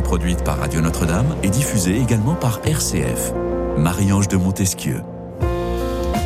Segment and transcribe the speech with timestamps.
[0.00, 3.32] produite par Radio Notre-Dame et diffusée également par RCF.
[3.76, 5.00] Marie-Ange de Montesquieu.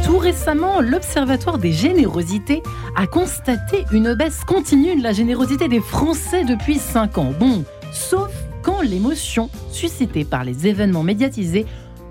[0.05, 2.63] Tout récemment, l'Observatoire des générosités
[2.97, 7.33] a constaté une baisse continue de la générosité des Français depuis 5 ans.
[7.39, 8.31] Bon, sauf
[8.63, 11.67] quand l'émotion suscitée par les événements médiatisés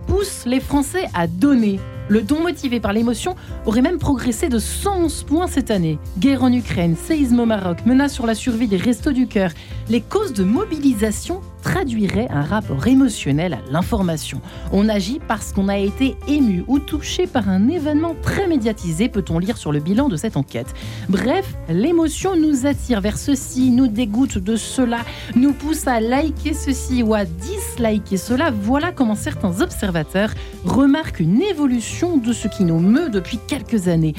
[0.08, 1.80] pousse les Français à donner.
[2.08, 5.98] Le don motivé par l'émotion aurait même progressé de 111 points cette année.
[6.20, 9.52] Guerre en Ukraine, séisme au Maroc, menace sur la survie des restos du cœur.
[9.90, 14.40] Les causes de mobilisation traduiraient un rapport émotionnel à l'information.
[14.72, 19.40] On agit parce qu'on a été ému ou touché par un événement très médiatisé, peut-on
[19.40, 20.72] lire sur le bilan de cette enquête.
[21.10, 25.00] Bref, l'émotion nous attire vers ceci, nous dégoûte de cela,
[25.36, 28.52] nous pousse à liker ceci ou à disliker cela.
[28.52, 30.30] Voilà comment certains observateurs
[30.66, 34.14] remarquent une évolution de ce qui nous meut depuis quelques années.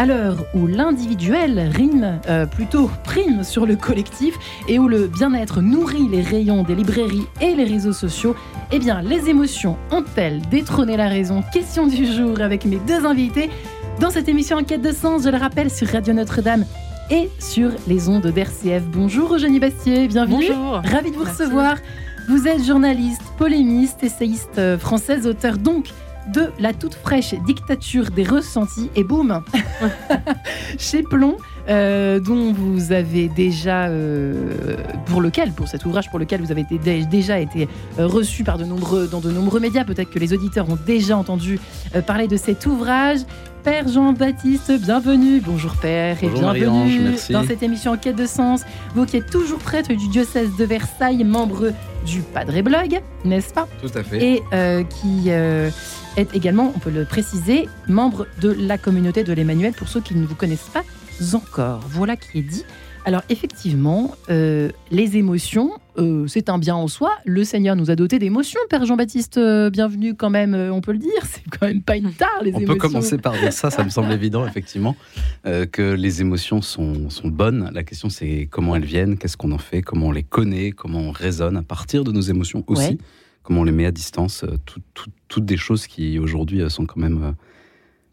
[0.00, 4.34] À l'heure où l'individuel rime, euh, plutôt prime sur le collectif
[4.66, 8.34] et où le bien-être nourrit les rayons des librairies et les réseaux sociaux,
[8.72, 11.44] eh bien, les émotions ont-elles détrôné la raison?
[11.52, 13.50] Question du jour avec mes deux invités
[14.00, 16.64] dans cette émission Enquête de sens, je le rappelle, sur Radio Notre-Dame
[17.10, 18.84] et sur les ondes d'RCF.
[18.84, 20.46] Bonjour Eugénie Bastier, bienvenue.
[20.48, 20.80] Bonjour.
[20.82, 21.42] Ravi de vous Merci.
[21.42, 21.76] recevoir.
[22.26, 25.88] Vous êtes journaliste, polémiste, essayiste euh, française, auteur donc
[26.34, 29.42] de La toute fraîche dictature des ressentis et boum
[30.78, 31.36] chez Plomb.
[31.68, 36.62] euh, dont vous avez déjà, euh, pour lequel, pour cet ouvrage pour lequel vous avez
[36.62, 40.32] été- déjà été euh, reçu par de nombreux, dans de nombreux médias, peut-être que les
[40.32, 41.60] auditeurs ont déjà entendu
[41.94, 43.18] euh, parler de cet ouvrage.
[43.62, 45.40] Père Jean-Baptiste, bienvenue.
[45.44, 47.32] Bonjour Père et Bonjour bienvenue merci.
[47.34, 48.62] dans cette émission En quête de sens.
[48.94, 51.72] Vous qui êtes toujours prêtre du diocèse de Versailles, membre
[52.06, 53.68] du Padre Blog, n'est-ce pas?
[53.82, 54.24] Tout à fait.
[54.24, 55.68] Et euh, qui euh,
[56.16, 60.14] est également, on peut le préciser, membre de la communauté de l'Emmanuel pour ceux qui
[60.14, 60.82] ne vous connaissent pas
[61.34, 61.80] encore.
[61.88, 62.64] Voilà qui est dit.
[63.06, 67.12] Alors effectivement, euh, les émotions, euh, c'est un bien en soi.
[67.24, 68.60] Le Seigneur nous a doté d'émotions.
[68.68, 71.10] Père Jean-Baptiste, euh, bienvenue quand même, on peut le dire.
[71.24, 72.74] C'est quand même pas une tare, les On émotions.
[72.74, 74.96] peut commencer par dire ça, ça me semble évident, effectivement,
[75.44, 77.70] que les émotions sont, sont bonnes.
[77.72, 81.00] La question, c'est comment elles viennent, qu'est-ce qu'on en fait, comment on les connaît, comment
[81.00, 82.98] on raisonne à partir de nos émotions aussi, Ouais.
[83.42, 86.68] Comment on les met à distance, euh, tout- tout- toutes des choses qui aujourd'hui euh,
[86.68, 87.32] sont quand même euh,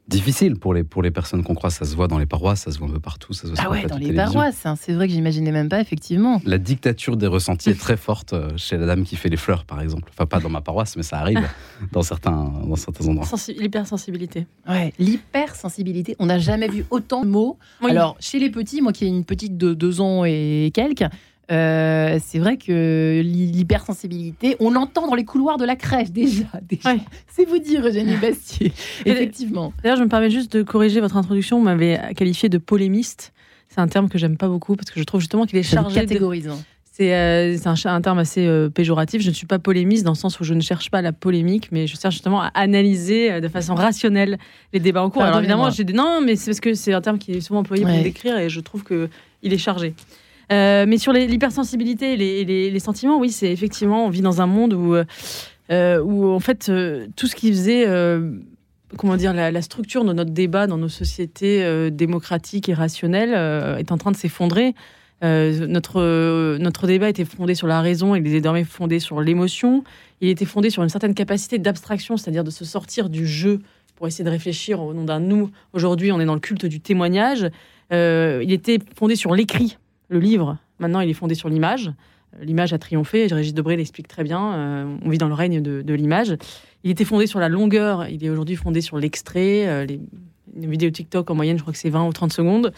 [0.08, 1.70] difficiles pour les, pour les personnes qu'on croit.
[1.70, 3.58] Ça se voit dans les paroisses, ça se voit un peu partout, ça se voit
[3.62, 4.32] Ah ouais, dans les télévision.
[4.34, 6.42] paroisses, hein, c'est vrai que j'imaginais même pas, effectivement.
[6.46, 9.82] La dictature des ressentis est très forte chez la dame qui fait les fleurs, par
[9.82, 10.10] exemple.
[10.14, 11.46] Enfin, pas dans ma paroisse, mais ça arrive
[11.92, 13.26] dans certains, dans certains endroits.
[13.26, 14.48] Sensi- L'hypersensibilité.
[14.70, 16.16] Ouais, l'hypersensibilité.
[16.20, 17.58] On n'a jamais vu autant de mots.
[17.82, 17.92] Oui.
[17.92, 21.04] Alors, chez les petits, moi qui ai une petite de deux ans et quelques,
[21.52, 26.46] euh, c'est vrai que l'hy- l'hypersensibilité, on l'entend dans les couloirs de la crèche déjà.
[26.62, 26.94] déjà.
[26.94, 27.00] Ouais.
[27.28, 28.72] C'est vous dire, Eugénie Bastier.
[29.06, 29.74] Effectivement.
[29.84, 31.58] D'ailleurs, je me permets juste de corriger votre introduction.
[31.60, 33.34] Vous m'avez qualifié de polémiste.
[33.70, 35.96] C'est un terme que j'aime pas beaucoup parce que je trouve justement qu'il est chargé.
[36.02, 36.48] de- catégorise.
[36.48, 36.58] hein.
[36.92, 37.56] C'est euh,
[37.86, 39.22] un, terme assez euh, péjoratif.
[39.22, 41.68] Je ne suis pas polémiste dans le sens où je ne cherche pas la polémique,
[41.72, 44.40] mais je cherche justement à analyser euh, de façon rationnelle
[44.74, 45.22] les débats en cours.
[45.22, 47.60] Alors évidemment, j'ai dit non, mais c'est parce que c'est un terme qui est souvent
[47.60, 48.02] employé pour Ouais.
[48.02, 49.10] décrire et je trouve que
[49.44, 49.94] il est chargé.
[50.52, 54.74] Euh, mais sur l'hypersensibilité et les, sentiments, oui, c'est effectivement, on vit dans un monde
[54.74, 57.86] où, euh, où en fait, euh, tout ce qui faisait,
[58.98, 63.34] comment dire, la, structure de notre débat dans nos sociétés démocratiques et rationnelles
[63.80, 64.74] est en train de s'effondrer.
[65.22, 69.84] Notre, notre débat était fondé sur la raison, il est désormais fondé sur l'émotion.
[70.22, 73.60] Il était fondé sur une certaine capacité d'abstraction, c'est-à-dire de se sortir du jeu
[73.96, 75.50] pour essayer de réfléchir au nom d'un nous.
[75.74, 77.50] Aujourd'hui, on est dans le culte du témoignage.
[77.92, 79.78] Il était fondé sur l'écrit,
[80.10, 80.58] le livre.
[80.80, 81.92] Maintenant, il est fondé sur l'image.
[82.42, 84.54] L'image a triomphé, et Régis Debré l'explique très bien.
[84.54, 86.36] Euh, on vit dans le règne de, de l'image.
[86.84, 89.68] Il était fondé sur la longueur, il est aujourd'hui fondé sur l'extrait.
[89.68, 90.00] Euh, les,
[90.56, 92.72] une vidéo TikTok, en moyenne, je crois que c'est 20 ou 30 secondes.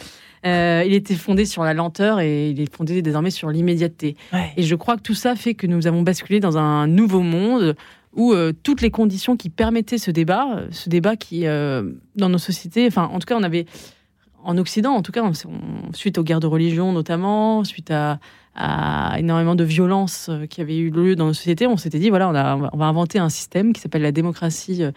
[0.45, 4.15] Euh, il était fondé sur la lenteur et il est fondé désormais sur l'immédiateté.
[4.33, 4.51] Ouais.
[4.57, 7.75] Et je crois que tout ça fait que nous avons basculé dans un nouveau monde
[8.15, 12.87] où euh, toutes les conditions qui permettaient ce débat, ce débat qui, dans nos sociétés,
[12.87, 13.65] enfin, en tout cas, on avait,
[14.43, 15.23] en Occident, en tout cas,
[15.93, 18.19] suite aux guerres de religion notamment, suite à,
[19.17, 22.29] énormément de violences euh, qui avaient eu lieu dans nos sociétés, on s'était dit, voilà,
[22.73, 24.91] on, va- inventer un système qui s'appelle la démocratie euh,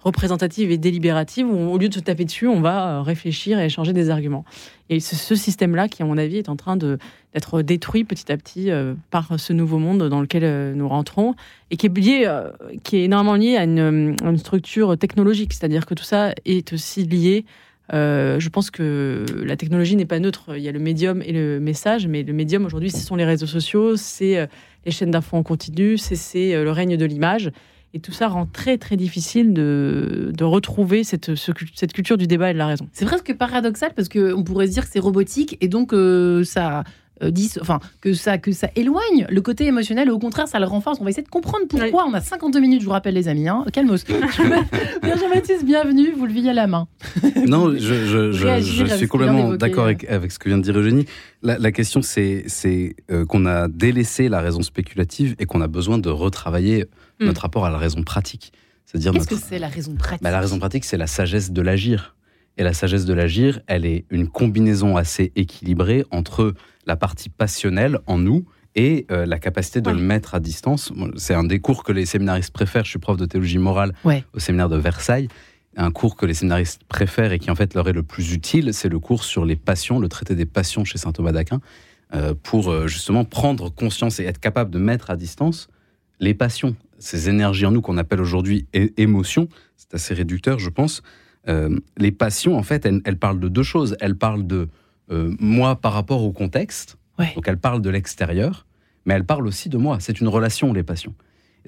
[0.00, 3.64] représentative et délibérative, où au lieu de se taper dessus, on va euh, réfléchir et
[3.64, 4.44] échanger des arguments.
[4.88, 8.36] Et c'est ce système-là qui, à mon avis, est en train d'être détruit petit à
[8.36, 8.70] petit
[9.10, 11.34] par ce nouveau monde dans lequel nous rentrons
[11.70, 12.40] et qui est lié,
[12.84, 15.52] qui est énormément lié à une structure technologique.
[15.52, 17.44] C'est-à-dire que tout ça est aussi lié.
[17.92, 20.56] Euh, je pense que la technologie n'est pas neutre.
[20.56, 23.24] Il y a le médium et le message, mais le médium aujourd'hui, ce sont les
[23.24, 24.46] réseaux sociaux, c'est euh,
[24.84, 27.50] les chaînes d'infos en continu, c'est- euh, le règne de l'image.
[27.94, 32.50] Et tout ça rend très très difficile de, retrouver cette, ce- cette culture du débat
[32.50, 32.86] et de la raison.
[32.92, 35.94] C'est presque paradoxal parce qu'on pourrait se dire que c'est robotique et donc
[36.44, 36.84] ça,
[37.22, 40.66] euh, dis- enfin, que, ça, que ça éloigne le côté émotionnel, au contraire, ça le
[40.66, 40.98] renforce.
[41.00, 42.06] On va essayer de comprendre pourquoi.
[42.06, 43.48] On a 52 minutes, je vous rappelle, les amis.
[43.48, 43.64] Hein.
[43.72, 44.04] Calmos.
[45.02, 46.86] Jean-Baptiste, bienvenue, vous le leviez à la main.
[47.46, 51.06] Non, je, suis complètement d'accord avec, avec ce que vient de dire Eugénie.
[51.42, 55.68] La, la question, c'est c'est, euh, qu'on a délaissé la raison spéculative et qu'on a
[55.68, 56.86] besoin de retravailler
[57.20, 57.26] Mm.
[57.26, 58.52] notre rapport à la raison pratique.
[58.86, 59.46] C'est-à-dire Qu'est-ce que notre...
[59.46, 60.22] c'est la raison pratique?
[60.22, 62.14] Bah, la raison pratique, c'est la sagesse de l'agir.
[62.56, 66.54] Et la sagesse de l'agir, elle est une combinaison assez équilibrée entre
[66.88, 68.44] la partie passionnelle en nous
[68.74, 69.96] et euh, la capacité de Ouais.
[69.96, 70.92] le mettre à distance.
[71.16, 72.84] C'est un des cours que les séminaristes préfèrent.
[72.84, 74.24] Je suis prof de théologie morale Ouais.
[74.32, 75.28] au séminaire de Versailles.
[75.76, 78.72] Un cours que les séminaristes préfèrent et qui en fait leur est le plus utile,
[78.74, 81.60] c'est le cours sur les passions, le traité des passions chez saint Thomas d'Aquin,
[82.14, 85.68] euh, pour euh, justement prendre conscience et être capable de mettre à distance
[86.20, 89.48] les passions, ces énergies en nous qu'on appelle aujourd'hui émotions.
[89.76, 91.02] C'est assez réducteur, je pense.
[91.96, 93.96] Les passions, en fait, elles, elles parlent de deux choses.
[94.00, 94.68] Elles parlent de
[95.10, 97.32] euh, moi par rapport au contexte, Ouais.
[97.34, 98.64] donc elles parlent de l'extérieur,
[99.04, 99.98] mais elles parlent aussi de moi.
[100.00, 101.14] C'est une relation, les passions.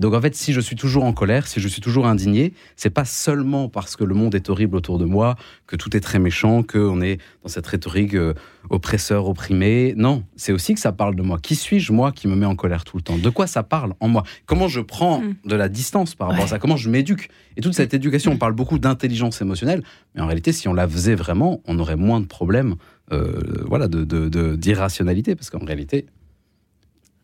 [0.00, 2.54] Et donc, en fait, si je suis toujours en colère, si je suis toujours indigné,
[2.74, 5.36] c'est pas seulement parce que le monde est horrible autour de moi,
[5.66, 8.32] que tout est très méchant, qu'on est dans cette rhétorique euh,
[8.70, 9.92] oppresseur, opprimé.
[9.98, 11.38] Non, c'est aussi que ça parle de moi.
[11.38, 13.18] Qui suis-je, moi, qui me met en colère tout le temps?
[13.18, 14.22] De quoi ça parle en moi?
[14.46, 15.34] Comment je prends Mm.
[15.44, 16.58] de la distance par rapport à ça?
[16.58, 17.28] Comment je m'éduque?
[17.58, 19.82] Et toute cette éducation, on parle beaucoup d'intelligence émotionnelle,
[20.14, 22.76] mais en réalité, si on la faisait vraiment, on aurait moins de problèmes
[23.12, 26.06] euh, voilà, de- d'irrationalité, parce qu'en réalité,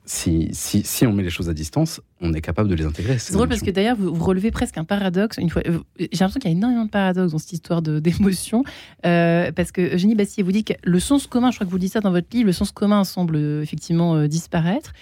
[0.06, 3.18] si, si, si on met les choses à distance, on est capable de les intégrer.
[3.18, 5.36] C'est drôle parce que d'ailleurs, vous, relevez presque un paradoxe.
[5.38, 8.62] Une fois, euh, j'ai l'impression qu'il y a énormément de paradoxes dans cette histoire d'émotion.
[9.04, 11.78] euh, parce que Eugénie Bastier vous dit que le sens commun, je crois que vous
[11.78, 14.92] dites ça dans votre livre, le sens commun semble euh, effectivement disparaître.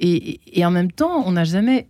[0.00, 1.86] Et, en même temps, on n'a jamais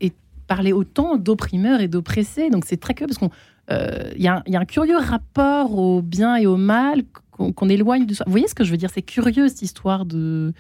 [0.47, 2.51] parlé autant d'opprimeurs et d'oppressés.
[2.51, 3.31] Donc c'est très curieux parce qu'on.
[3.71, 8.05] euh, Il y, a un- curieux rapport au bien et au mal qu'on qu'on éloigne
[8.07, 8.25] de soi.
[8.27, 8.91] Vous voyez ce que je veux dire?
[8.93, 10.53] C'est curieux cette histoire de.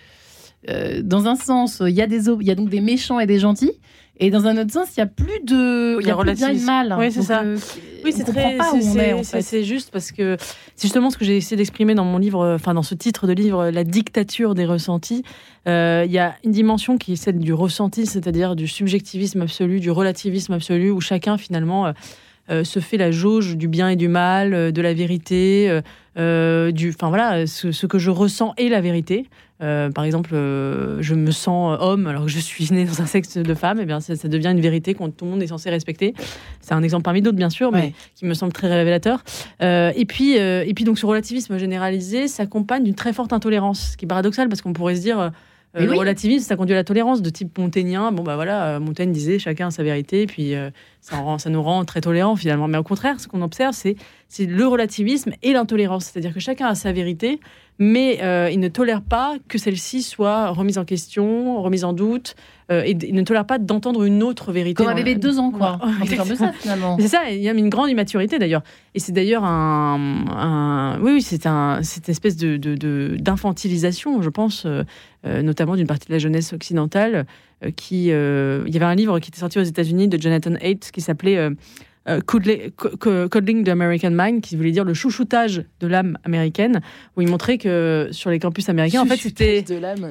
[0.70, 3.18] Euh, dans un sens, il y, a des, o- il y a donc des méchants
[3.20, 3.72] et des gentils.
[4.18, 6.36] Et dans un autre sens, il n'y a plus de, il y a plus de
[6.36, 6.94] bien et de mal.
[6.98, 7.42] Oui, c'est ça.
[7.42, 7.56] euh,
[8.04, 8.56] Oui, c'est très.
[8.80, 9.62] c'est- en fait.
[9.64, 10.36] Juste parce que
[10.76, 13.32] c'est justement ce que j'ai essayé d'exprimer dans mon livre, enfin dans ce titre de
[13.32, 15.24] livre, La dictature des ressentis.
[15.66, 19.80] Euh, Il y a une dimension qui est celle du ressenti, c'est-à-dire du subjectivisme absolu,
[19.80, 21.92] du relativisme absolu, où chacun finalement
[22.50, 25.80] euh, se fait la jauge du bien et du mal, de la vérité,
[26.16, 29.26] du, enfin voilà, ce, ce que je ressens est la vérité.
[29.62, 33.06] Euh, par exemple, euh, je me sens homme alors que je suis née dans un
[33.06, 35.46] sexe de femme, et bien ça, ça devient une vérité que tout le monde est
[35.46, 36.14] censé respecter.
[36.60, 39.22] C'est un exemple parmi d'autres, bien sûr, mais qui me semble très révélateur.
[39.62, 43.92] Euh, et puis, euh, et puis donc ce relativisme généralisé s'accompagne d'une très forte intolérance,
[43.92, 45.18] ce qui est paradoxal parce qu'on pourrait se dire.
[45.20, 45.30] euh,
[45.74, 45.96] le oui.
[45.96, 48.12] relativisme, ça conduit à la tolérance de type montagnien.
[48.12, 50.68] Bon, bah voilà, euh, Montaigne disait chacun a sa vérité, et puis euh,
[51.00, 52.68] ça, rend- ça nous rend très tolérants finalement.
[52.68, 53.96] Mais au contraire, ce qu'on observe, c'est
[54.34, 56.06] c'est le relativisme et l'intolérance.
[56.06, 57.38] C'est-à-dire que chacun a sa vérité,
[57.78, 62.34] mais euh, il ne tolère pas que celle-ci soit remise en question, remise en doute,
[62.70, 64.82] euh, et il ne tolère pas d'entendre une autre vérité.
[64.82, 65.78] Comme un bébé de deux ans, quoi.
[65.84, 66.96] Ouais, C'est un peu ça, finalement.
[66.98, 68.62] c'est ça, il y a une grande immaturité d'ailleurs.
[68.94, 74.22] Et c'est d'ailleurs un, un- Oui, oui, c'est un, cette espèce de, de- de- d'infantilisation,
[74.22, 74.84] je pense, euh,
[75.42, 77.26] notamment d'une partie de la jeunesse occidentale.
[77.76, 81.00] qui, il y avait un livre qui était sorti aux États-Unis de Jonathan Haidt qui
[81.00, 81.48] s'appelait
[82.08, 86.18] euh, Coddling Co- Co- Coddling the American Mind, qui voulait dire le chouchoutage de l'âme
[86.24, 86.80] américaine,
[87.16, 89.64] où il montrait que sur les campus américains, en fait, c'était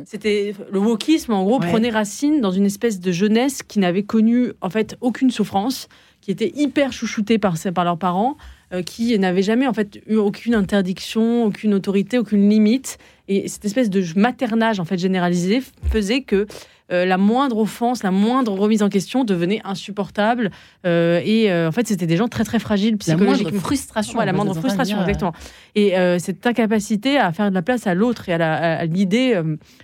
[0.05, 1.67] c'était le wokisme, en gros, Ouais.
[1.69, 5.87] prenait racine dans une espèce de jeunesse qui n'avait connu en fait aucune souffrance,
[6.21, 8.37] qui était hyper chouchoutée par, par leurs parents,
[8.73, 12.97] euh, qui n'avait jamais en fait eu aucune interdiction, aucune autorité, aucune limite.
[13.31, 16.47] Et cette espèce de maternage en fait généralisé faisait que
[16.91, 20.51] euh, la moindre offense, la moindre remise en question devenait insupportable.
[20.85, 23.61] Euh, et euh, en fait, c'était des gens très très fragiles La moindre psychologiquement.
[23.61, 24.19] frustration.
[24.19, 25.33] Ouais, la moindre frustration, dire, exactement.
[25.75, 29.41] Et cette incapacité à faire de la place à l'autre et à, l'idée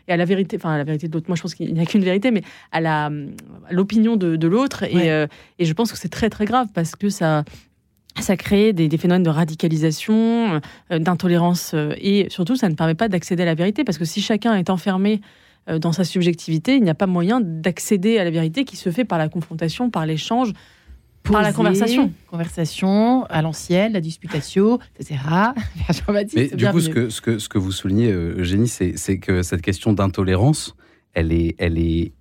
[0.09, 1.27] et à la vérité, enfin à la vérité de l'autre.
[1.29, 2.41] Moi, je pense qu'il n'y a qu'une vérité, mais
[2.73, 3.09] à
[3.71, 4.83] l'opinion de, de l'autre.
[4.93, 5.07] Ouais.
[5.07, 7.45] Et, et je pense que c'est très très grave parce que ça
[8.21, 12.95] ça crée des, des phénomènes de radicalisation, euh, d'intolérance euh, et surtout ça ne permet
[12.95, 15.21] pas d'accéder à la vérité parce que si chacun est enfermé
[15.69, 18.91] euh, dans sa subjectivité, il n'y a pas moyen d'accéder à la vérité qui se
[18.91, 20.53] fait par la confrontation, par l'échange,
[21.23, 22.11] par la conversation.
[22.29, 25.19] Conversation à l'ancienne, la disputatio, etc.
[26.09, 29.61] Mais du coup, ce que, ce que, ce que vous soulignez, Eugénie, c'est que cette
[29.61, 30.75] question d'intolérance,
[31.13, 32.13] elle est, elle est,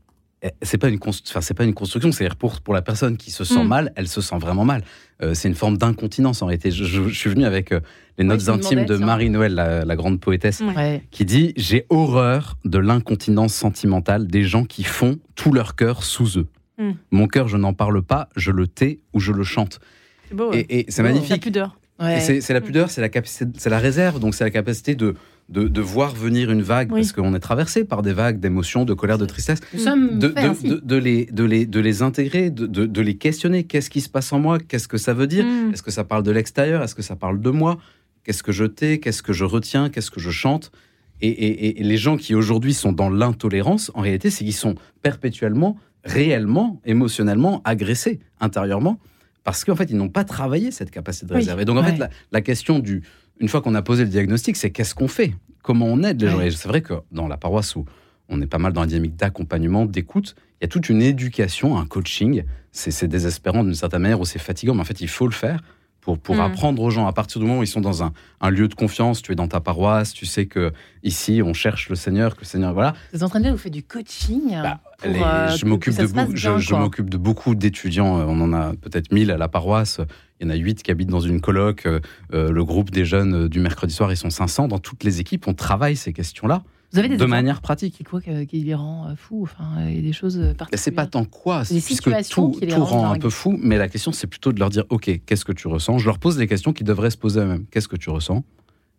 [0.62, 2.12] c'est pas une, enfin, c'est pas une construction.
[2.12, 3.68] C'est-à-dire pour pour la personne qui se sent Mm.
[3.68, 4.82] mal, elle se sent vraiment mal.
[5.22, 6.70] Euh, c'est une forme d'incontinence en réalité.
[6.70, 7.80] Je, je- je suis venu avec euh,
[8.18, 9.06] les notes intimes de tiens.
[9.06, 11.02] Marie-Noël, la, la grande poétesse, Ouais.
[11.10, 16.38] Qui dit J'ai horreur de l'incontinence sentimentale des gens qui font tout leur cœur sous
[16.38, 16.46] eux.
[16.78, 16.90] Mm.
[17.10, 19.80] Mon cœur, je n'en parle pas, je le tais ou je le chante.
[20.28, 20.50] C'est beau.
[20.50, 20.60] ouais.
[20.68, 21.04] Et, et c'est Oh.
[21.04, 21.42] La magnifique.
[21.42, 21.78] pudeur.
[21.98, 22.20] Ouais.
[22.20, 25.14] C'est c'est la pudeur, c'est la capacité, c'est la réserve, donc c'est la capacité de
[25.48, 27.00] de, de voir venir une vague, Oui.
[27.02, 30.28] parce qu'on est traversé par des vagues d'émotions, de colère, de tristesse, Nous sommes de,
[30.28, 30.68] de- ainsi.
[30.68, 33.62] de- de les, de, les, de les intégrer, de, de- de les questionner.
[33.64, 34.58] Qu'est-ce qui se passe en moi?
[34.58, 35.44] Qu'est-ce que ça veut dire?
[35.44, 35.72] Mm.
[35.72, 36.82] Est-ce que ça parle de l'extérieur?
[36.82, 37.78] Est-ce que ça parle de moi?
[38.24, 38.98] Qu'est-ce que je tais?
[38.98, 39.88] Qu'est-ce que je retiens?
[39.88, 40.72] Qu'est-ce que je chante?
[41.20, 44.74] Et, et- et les gens qui aujourd'hui sont dans l'intolérance, en réalité, c'est qu'ils sont
[45.02, 48.98] perpétuellement, réellement, émotionnellement agressés intérieurement,
[49.44, 51.38] parce qu'en fait, ils n'ont pas travaillé cette capacité de Oui.
[51.40, 51.60] réserve.
[51.60, 51.92] Et donc, en Ouais.
[51.92, 53.02] fait, la, la question du,
[53.40, 55.34] une fois qu'on a posé le diagnostic, c'est qu'est-ce qu'on fait?
[55.62, 56.38] Comment on aide les gens?
[56.38, 56.50] Ouais.
[56.50, 57.84] C'est vrai que dans la paroisse où
[58.28, 61.78] on est pas mal dans la dynamique d'accompagnement, d'écoute, il y a toute une éducation,
[61.78, 62.44] un coaching.
[62.72, 65.60] C'est désespérant d'une certaine manière ou c'est fatigant, mais en fait, il faut le faire
[66.06, 66.40] pour, pour Mm.
[66.40, 68.74] apprendre aux gens à partir du moment où ils sont dans un, un lieu de
[68.74, 70.72] confiance, tu es dans ta paroisse, tu sais que
[71.02, 72.94] ici on cherche le Seigneur, que le Seigneur, voilà.
[73.12, 75.48] Vous êtes en train de dire que vous faites du coaching Bah, pour, les- euh,
[75.56, 78.20] je m'occupe de, je, m'occupe de beaucoup d'étudiants.
[78.20, 80.00] Euh, On en a peut-être 1000 à la paroisse.
[80.40, 81.86] Il y en a 8 qui habitent dans une coloc.
[81.86, 81.98] Euh,
[82.32, 84.68] euh, le groupe des jeunes euh, du mercredi soir, ils sont 500.
[84.68, 87.94] Dans toutes les équipes, on travaille ces questions-là Vous avez des de exemples manière pratique.
[87.98, 90.54] C'est quoi que- qui les rend euh, fous Enfin, il y a des choses euh,
[90.54, 90.82] particulières.
[90.82, 94.12] c'est pas tant quoi, Des puisque tout, tout rend un peu fou, mais la question
[94.12, 95.98] c'est plutôt de leur dire, ok, qu'est-ce que tu ressens?
[95.98, 97.66] Je leur pose des questions qu'ils devraient se poser eux-mêmes.
[97.70, 98.44] Qu'est-ce que tu ressens?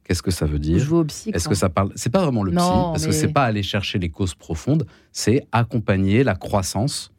[0.03, 1.31] Qu'est-ce que ça veut dire Je vais au psy.
[1.33, 1.91] Est-ce que ça parle?
[1.95, 4.85] C'est pas vraiment le psy, parce que mais- c'est pas aller chercher les causes profondes,
[5.11, 7.11] c'est accompagner la croissance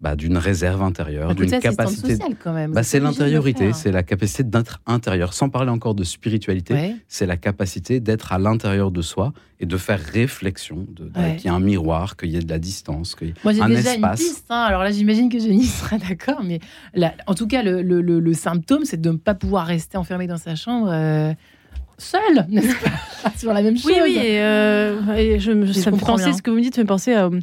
[0.00, 2.10] bah, d'une réserve intérieure, Écoutez, d'une capacité.
[2.14, 2.72] sociale, quand même.
[2.72, 5.34] Bah, c'est l'intériorité, c'est la capacité d'être intérieur.
[5.34, 6.96] Sans parler encore de spiritualité, Ouais.
[7.06, 11.36] c'est la capacité d'être à l'intérieur de soi et de faire réflexion, de, de- Ouais.
[11.36, 13.14] qu'il y ait un miroir, qu'il y ait de la distance.
[13.14, 14.20] qu'il y ait- Moi, j'ai un déjà espace.
[14.20, 14.46] une piste.
[14.48, 14.62] hein.
[14.62, 16.42] Alors là, j'imagine que Jenny sera d'accord.
[16.44, 16.60] Mais
[16.94, 19.98] la- en tout cas, le, le- le- le symptôme, c'est de ne pas pouvoir rester
[19.98, 21.34] enfermé dans sa chambre euh,
[21.98, 23.32] seul, n'est-ce pas?
[23.36, 23.92] Sur la même chose.
[23.92, 26.32] Oui, oui, et, euh, et je, me- Je ça me fait comprends penser, bien.
[26.32, 27.40] ce que vous me dites, me penser à, euh,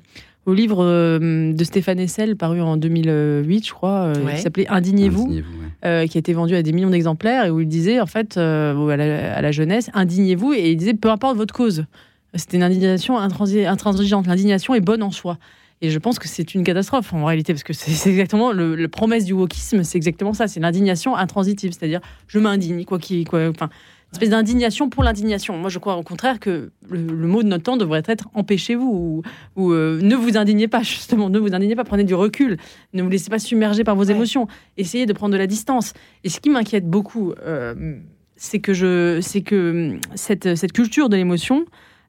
[0.48, 4.36] au livre euh, de Stéphane Hessel, paru en 2008, je crois, euh, Ouais.
[4.36, 5.68] qui s'appelait Indignez-vous, Indignez-vous, ouais.
[5.86, 8.38] euh, qui a été vendu à des millions d'exemplaires, et où il disait, en fait,
[8.38, 11.86] euh, à, la, à la jeunesse, indignez-vous, et il disait, peu importe votre cause.
[12.34, 14.26] C'était une indignation intransi- intransigeante.
[14.28, 15.38] L'indignation est bonne en soi.
[15.82, 18.76] Et je pense que c'est une catastrophe en réalité, parce que c'est c'est exactement le,
[18.76, 23.28] le promesse du wokisme, c'est exactement ça, c'est l'indignation intransitive, c'est-à-dire je m'indigne, quoi qu'il,
[23.28, 23.70] quoi, enfin,
[24.10, 25.58] une espèce d'indignation pour l'indignation.
[25.58, 28.86] Moi, je crois au contraire que le, le mot de notre temps devrait être empêchez-vous
[28.86, 29.22] ou,
[29.62, 32.58] ou, euh, ne vous indignez pas justement, ne vous indignez pas, prenez du recul,
[32.94, 34.14] ne vous laissez pas submerger par vos Ouais.
[34.14, 34.48] émotions,
[34.78, 35.94] essayez de prendre de la distance.
[36.24, 37.98] Et ce qui m'inquiète beaucoup, euh,
[38.38, 41.66] c'est que je, c'est que hum, cette, cette culture de l'émotion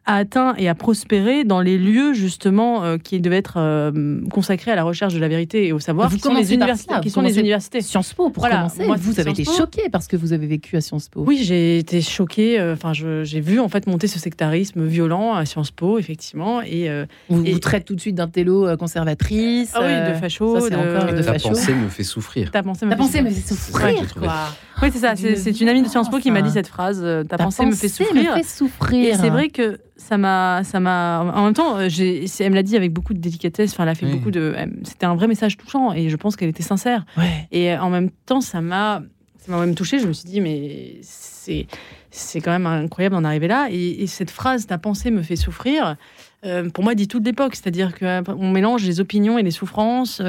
[0.09, 4.71] a atteint et a prospéré dans les lieux justement euh, qui devaient être euh, consacrés
[4.73, 6.95] à la recherche de la vérité et au savoir, Vous qui sont les universités.
[7.03, 7.81] Qui vous sont les universités.
[7.83, 8.87] Sciences Po, pour Voilà, commencer.
[8.87, 9.62] moi, vous avez été Sciences Po.
[9.65, 11.23] choqué parce que vous avez vécu à Sciences Po.
[11.27, 12.59] Oui, j'ai été choquée.
[12.59, 16.88] euh, Enfin, j'ai vu en fait monter ce sectarisme violent à Sciences Po, effectivement, et
[16.88, 19.73] euh, On Et- vous traite tout de suite d'intello euh, conservatrice.
[19.75, 21.49] ah oui, de facho, ça, de, encore de Ta facho.
[21.50, 22.50] pensée me fait souffrir.
[22.50, 24.05] Ta pensée me Ta fait pensée me souffrir.
[24.07, 24.35] fait quoi.
[24.82, 25.14] Oui, c'est ça.
[25.16, 27.00] C'est une amie de Sciences Po qui m'a dit cette phrase.
[27.02, 28.32] euh, Ta, Ta pensée, me fait souffrir.
[28.32, 29.14] me fait souffrir.
[29.14, 31.20] Et c'est vrai que ça m'a, ça m'a.
[31.35, 33.73] En même temps, euh, elle me l'a dit avec beaucoup de délicatesse.
[33.73, 34.12] Enfin, elle a fait Oui.
[34.12, 34.54] beaucoup de.
[34.85, 37.04] C'était un vrai message touchant, et je pense qu'elle était sincère.
[37.16, 37.49] Ouais.
[37.52, 39.02] Et euh, en même temps, ça m'a,
[39.38, 39.99] ça m'a même touchée.
[39.99, 41.66] Je me suis dit, mais c'est,
[42.11, 43.68] c'est quand même incroyable d'en arriver là.
[43.70, 45.97] Et, et cette phrase, ta pensée me fait souffrir.
[46.45, 50.21] Euh, pour moi, dit toute l'époque, c'est-à-dire qu'on mélange les opinions et les souffrances.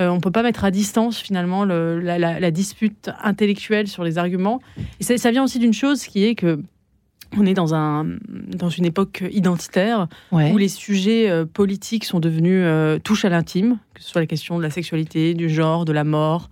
[0.00, 4.04] Euh, on peut pas mettre à distance finalement le- la, la- la dispute intellectuelle sur
[4.04, 4.60] les arguments.
[5.00, 6.60] Et ça, ça vient aussi d'une chose qui est que
[7.36, 8.06] on est dans un
[8.48, 10.52] dans une époque identitaire Ouais.
[10.52, 14.26] où les sujets euh, politiques sont devenus euh, touchent à l'intime, que ce soit la
[14.26, 16.48] question de la sexualité, du genre, de la mort,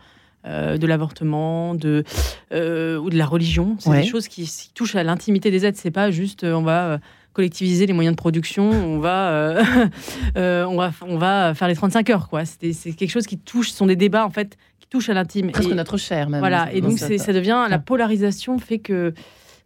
[0.47, 2.03] euh, de l'avortement, de
[2.53, 3.77] euh, ou de la religion.
[3.79, 4.01] C'est Ouais.
[4.03, 5.79] des choses qui, qui touchent à l'intimité des êtres.
[5.81, 6.99] C'est pas juste euh, on va euh,
[7.33, 9.65] collectiviser les moyens de production, on va euh,
[10.37, 12.45] euh, on va on va faire les 35 heures quoi.
[12.45, 15.51] C'est quelque chose qui touche, ce sont des débats en fait qui touchent à l'intime.
[15.51, 16.41] Presque Et- notre chair, même.
[16.41, 17.09] voilà, et donc ça.
[17.33, 19.15] devient la polarisation fait que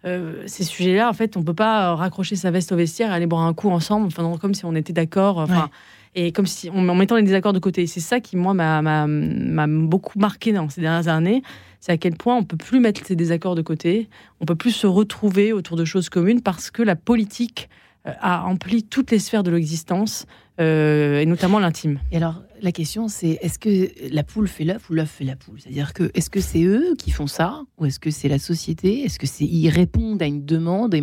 [0.04, 3.26] euh, ces sujets-là, en fait, on peut pas raccrocher sa veste au vestiaire et aller
[3.26, 5.54] boire un coup ensemble, enfin, non, comme si on était d'accord, enfin,
[6.14, 6.26] Ouais.
[6.26, 7.88] et comme si en mettant les désaccords de côté.
[7.88, 11.42] C'est ça qui moi m'a beaucoup marqué dans ces dernières années,
[11.80, 14.08] c'est à quel point on peut plus mettre ces désaccords de côté,
[14.40, 17.68] on peut plus se retrouver autour de choses communes parce que la politique
[18.06, 20.26] euh, a empli toutes les sphères de l'existence
[20.58, 21.98] euh, et notamment l'intime.
[22.12, 25.36] Et alors, la question, c'est est-ce que la poule fait l'œuf ou l'œuf fait la
[25.36, 25.60] poule?
[25.60, 27.62] C'est-à-dire que est-ce que c'est eux qui font ça?
[27.78, 29.02] Ou est-ce que c'est la société?
[29.02, 30.94] Est-ce que c'est ils répondent à une demande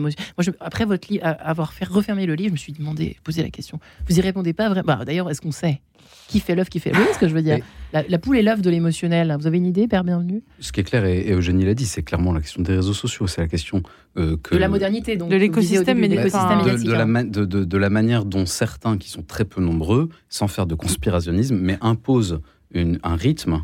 [0.59, 3.79] après votre livre, avoir fait refermer le livre, je me suis demandé, posé la question.
[4.07, 4.85] Vous y répondez pas vraiment.
[4.85, 5.81] Bah, D'ailleurs, est-ce qu'on sait?
[6.27, 7.60] Qui fait l'œuf, qui fait Vous voyez ce que je veux dire
[7.93, 9.36] la, la poule est l'œuf de l'émotionnel.
[9.39, 11.86] Vous avez une idée, Père Bienvenue Ce qui est clair, et, et Eugénie l'a dit,
[11.86, 13.27] c'est clairement la question des réseaux sociaux.
[13.27, 13.83] C'est la question
[14.17, 14.55] euh, que.
[14.55, 17.05] De la modernité, donc De l'écosystème l'écosystème de, de hein.
[17.05, 20.65] ma- de- de- de la manière dont certains, qui sont très peu nombreux, sans faire
[20.65, 22.39] de conspirationnisme, mais imposent
[22.74, 23.63] une- un rythme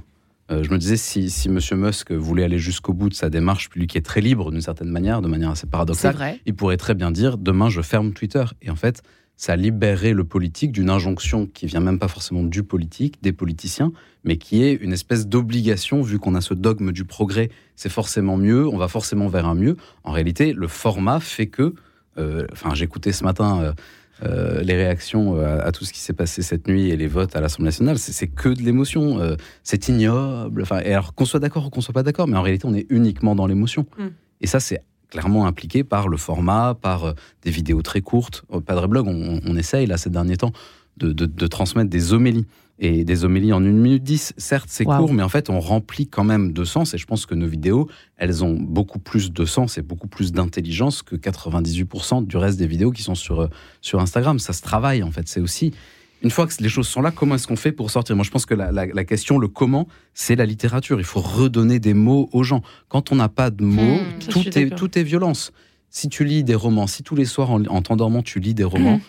[0.52, 1.60] Euh, je me disais, si, si M.
[1.74, 4.90] Musk voulait aller jusqu'au bout de sa démarche, lui qui est très libre d'une certaine
[4.90, 6.16] manière, de manière assez paradoxale,
[6.48, 8.46] il pourrait très bien dire demain je ferme Twitter.
[8.64, 9.04] Et en fait,
[9.40, 13.94] ça libérerait le politique d'une injonction qui vient même pas forcément du politique, des politiciens,
[14.26, 18.36] mais qui est une espèce d'obligation, vu qu'on a ce dogme du progrès, c'est forcément
[18.36, 19.78] mieux, on va forcément vers un mieux.
[20.04, 21.74] En réalité, le format fait que,
[22.18, 23.50] euh, enfin, j'écoutais ce matin.
[23.62, 23.74] euh,
[24.22, 27.08] euh, les réactions euh, à, à tout ce qui s'est passé cette nuit et les
[27.08, 29.22] votes à l'Assemblée nationale, c'est c'est que de l'émotion.
[29.22, 30.62] euh, c'est ignoble.
[30.64, 32.74] Enfin, et alors qu'on soit d'accord ou qu'on soit pas d'accord, mais en réalité, on
[32.74, 33.86] est uniquement dans l'émotion.
[33.98, 34.08] Mm.
[34.42, 37.14] Et ça, c'est clairement impliqué par le format, par euh,
[37.44, 38.44] des vidéos très courtes.
[38.50, 40.52] Au Padre Blog, on, on essaye, là, ces derniers temps,
[40.98, 42.46] de, de- de transmettre des homélies.
[42.82, 44.98] Et des homélies en 1 minute 10, certes, c'est Wow.
[45.00, 46.94] court, mais en fait, on remplit quand même de sens.
[46.94, 50.32] Et je pense que nos vidéos, elles ont beaucoup plus de sens et beaucoup plus
[50.32, 53.48] d'intelligence que 98% du reste des vidéos qui sont sur, euh,
[53.82, 54.40] sur Instagram.
[54.40, 55.28] Ça se travaille, en fait.
[55.28, 55.74] C'est aussi,
[56.22, 58.16] une fois que les choses sont là, comment est-ce qu'on fait pour sortir?
[58.16, 61.00] Moi, je pense que la, la- la question, le comment, c'est la littérature.
[61.00, 62.62] Il faut redonner des mots aux gens.
[62.90, 64.78] Quand on n'a pas de mots, Hmm, je tout, est, d'accord.
[64.80, 65.52] tout est violence.
[65.90, 68.64] Si tu lis des romans, si tous les soirs en, en t'endormant, tu lis des
[68.64, 69.00] romans,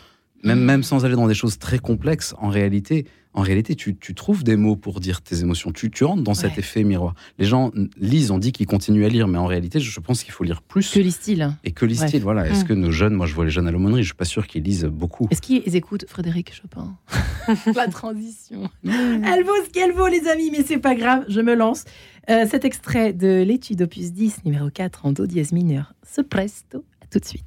[0.44, 4.14] même, même sans aller dans des choses très complexes, en réalité, en réalité tu, tu
[4.14, 5.70] trouves des mots pour dire tes émotions.
[5.72, 7.14] Tu, tu rentres dans cet effet miroir.
[7.38, 10.22] Les gens lisent, on dit qu'ils continuent à lire, mais en réalité, je, je pense
[10.24, 10.90] qu'il faut lire plus.
[10.90, 11.50] Que styles.
[11.64, 11.92] et que Ouais.
[11.92, 12.48] lisent-ils Voilà.
[12.48, 12.68] Est-ce Mm.
[12.68, 14.62] que nos jeunes, moi je vois les jeunes à l'aumônerie, je suis pas sûr qu'ils
[14.64, 15.28] lisent beaucoup.
[15.30, 16.96] Est-ce qu'ils écoutent Frédéric Chopin
[17.74, 18.68] La transition.
[18.84, 21.84] Elle vaut ce qu'elle vaut, les amis, mais c'est pas grave, je me lance.
[22.28, 25.94] Euh, cet extrait de l'étude opus 10, numéro 4, en do dièse mineur.
[26.08, 27.46] Ce presto, à tout de suite.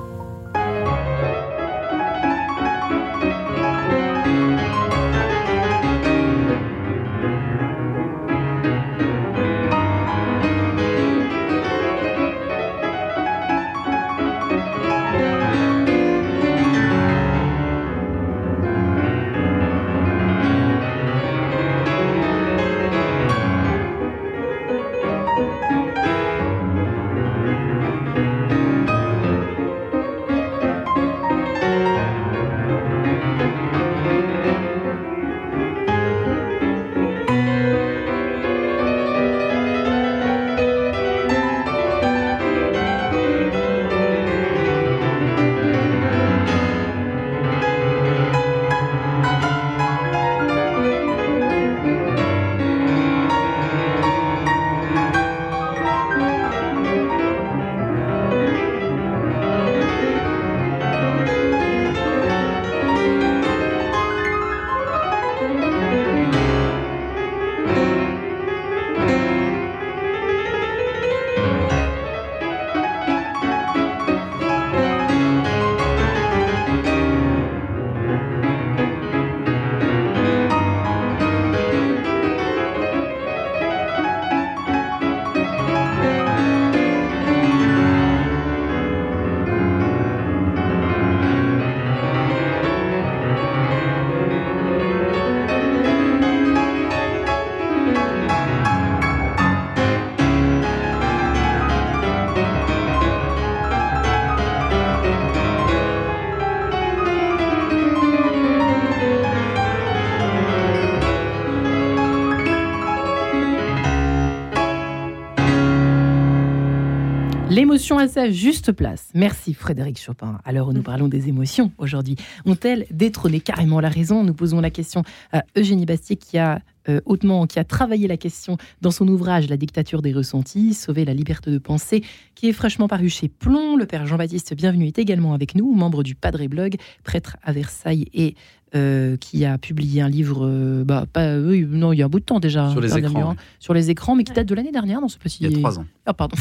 [117.97, 119.09] À sa juste place.
[119.13, 120.39] Merci Frédéric Chopin.
[120.47, 125.03] Où nous parlons des émotions aujourd'hui, ont-elles détrôné carrément la raison Nous posons la question
[125.33, 129.49] à Eugénie Bastier qui a euh, hautement, qui a travaillé la question dans son ouvrage
[129.49, 132.01] La dictature des ressentis, sauver la liberté de penser,
[132.33, 133.75] qui est fraîchement paru chez Plomb.
[133.75, 138.07] Le père Jean-Baptiste Bienvenu est également avec nous, membre du Padre Blog, prêtre à Versailles
[138.13, 138.35] et
[138.73, 142.09] euh, qui a publié un livre, euh, bah, pas, oui, non, il y a un
[142.09, 143.35] bout de temps déjà, Sur les écrans, oui.
[143.59, 145.39] sur les écrans, mais qui date de l'année dernière dans ce petit.
[145.41, 145.85] Il y a trois ans.
[146.05, 146.37] Ah, pardon.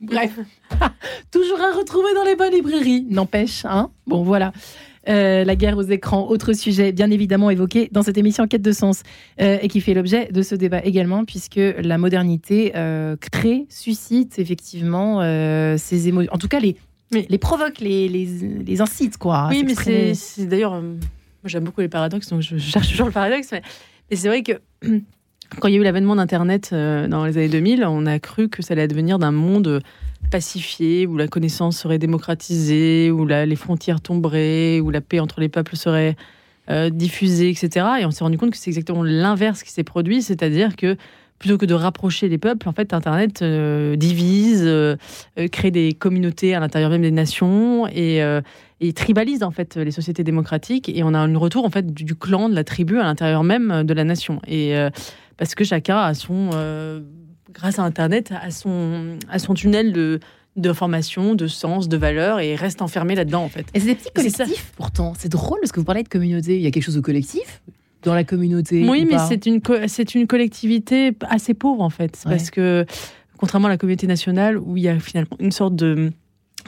[0.00, 0.38] Bref,
[1.30, 3.06] toujours à retrouver dans les bonnes librairies.
[3.10, 4.52] N'empêche, hein Bon, voilà.
[5.08, 8.72] Euh, la guerre aux écrans, autre sujet bien évidemment évoqué dans cette émission Quête de
[8.72, 9.02] sens
[9.40, 14.38] euh, et qui fait l'objet de ce débat également puisque la modernité euh, crée, suscite
[14.38, 15.20] effectivement
[15.78, 16.76] ces émotions, en tout cas les,
[17.12, 19.48] Mais- les provoque, les, les, les incite quoi.
[19.50, 20.80] Oui, mais c'est d'ailleurs.
[20.82, 20.92] moi,
[21.46, 23.48] j'aime beaucoup les paradoxes, donc je cherche toujours le paradoxe.
[23.52, 23.62] Mais,
[24.10, 24.52] mais c'est vrai que
[25.58, 28.48] quand il y a eu l'avènement d'Internet euh, dans les années 2000, on a cru
[28.48, 29.82] que ça allait devenir d'un monde
[30.30, 35.48] pacifié, où la connaissance serait démocratisée, où les frontières tomberaient, où la paix entre les
[35.48, 36.16] peuples serait
[36.70, 37.86] euh, diffusée, etc.
[38.00, 40.96] Et on s'est rendu compte que c'est exactement l'inverse qui s'est produit, c'est-à-dire que
[41.40, 44.96] plutôt que de rapprocher les peuples, en fait, Internet euh, divise, euh,
[45.38, 48.20] euh, crée des communautés à l'intérieur même des nations et,
[48.80, 50.88] et, tribalise en fait les sociétés démocratiques.
[50.90, 53.82] Et on a un retour en fait du, clan, de la tribu à l'intérieur même
[53.84, 54.40] de la nation.
[54.46, 54.74] Et
[55.38, 56.50] parce que chacun a son,
[57.50, 60.20] grâce à Internet, a son, a son tunnel de
[60.56, 63.66] d'information, de sens, de valeur et reste enfermé là-dedans en fait.
[63.72, 65.14] Et c'est des petits collectifs pourtant.
[65.16, 66.56] C'est drôle parce que vous parlez de communauté.
[66.56, 67.62] Il y a quelque chose de collectif
[68.02, 72.20] dans la communauté Oui, mais c'est une, c'est une collectivité assez pauvre en fait.
[72.24, 72.84] Parce que,
[73.38, 76.12] contrairement à la communauté nationale, où il y a finalement une sorte de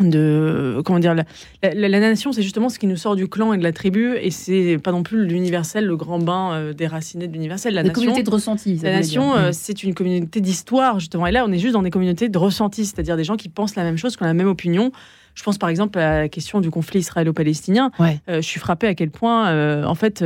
[0.01, 1.25] de comment dire la,
[1.63, 4.31] la, nation c'est justement ce qui nous sort du clan et de la tribu et
[4.31, 7.75] c'est pas non plus l'universel le grand bain euh, déraciné de l'universel.
[7.75, 9.53] La, communauté de ressenti la nation euh, mm.
[9.53, 11.27] c'est une communauté d'histoire justement.
[11.27, 13.77] Et là on est juste dans des communautés de ressenti c'est-à-dire des gens qui pensent
[13.77, 14.93] la même chose qui ont la même opinion.
[15.35, 17.91] Je pense par exemple à la question du conflit israélo-palestinien.
[18.01, 20.25] Euh, je suis frappée à quel point en fait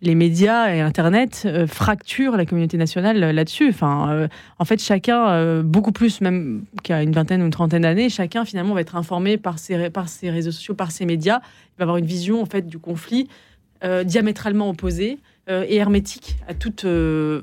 [0.00, 3.68] les médias et Internet euh, fracturent la communauté nationale euh, là-dessus.
[3.68, 8.08] Enfin, euh, en fait, chacun, beaucoup plus même qu'à une vingtaine ou une trentaine d'années,
[8.08, 11.40] chacun finalement va être informé par ses, par ses réseaux sociaux, par ses médias.
[11.42, 13.28] Il va avoir une vision en fait du conflit
[14.04, 16.84] diamétralement opposée et hermétique à toute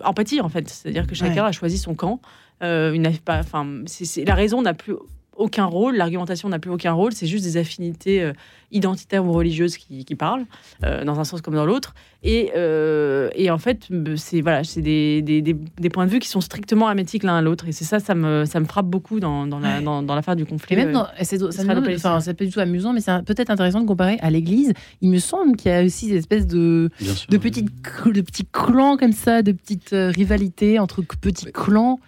[0.04, 0.68] empathie en fait.
[0.68, 2.20] C'est-à-dire que chacun a choisi son camp.
[2.62, 4.96] une, enfin, c'est, la raison n'a plus
[5.36, 8.34] aucun rôle, l'argumentation n'a plus aucun rôle, c'est juste des affinités euh,
[8.72, 10.46] identitaires ou religieuses qui, parlent,
[10.84, 11.94] euh, dans un sens comme dans l'autre.
[12.24, 16.28] Et, euh, et, en fait, c'est voilà, c'est des, des, des, points de vue qui
[16.28, 17.68] sont strictement amétiques l'un à l'autre.
[17.68, 20.46] Et c'est ça, ça me, ça me frappe beaucoup dans, dans, la, dans, l'affaire du
[20.46, 20.76] conflit.
[20.76, 21.64] Et même, c'est, ça,
[21.96, 24.74] enfin, c'est pas du tout amusant, mais c'est peut-être intéressant de comparer à l'Église.
[25.02, 26.90] Il me semble qu'il y a aussi des espèces de,
[27.30, 27.70] de, petites,
[28.06, 32.00] de petits clans comme ça, de petites rivalités entre petits clans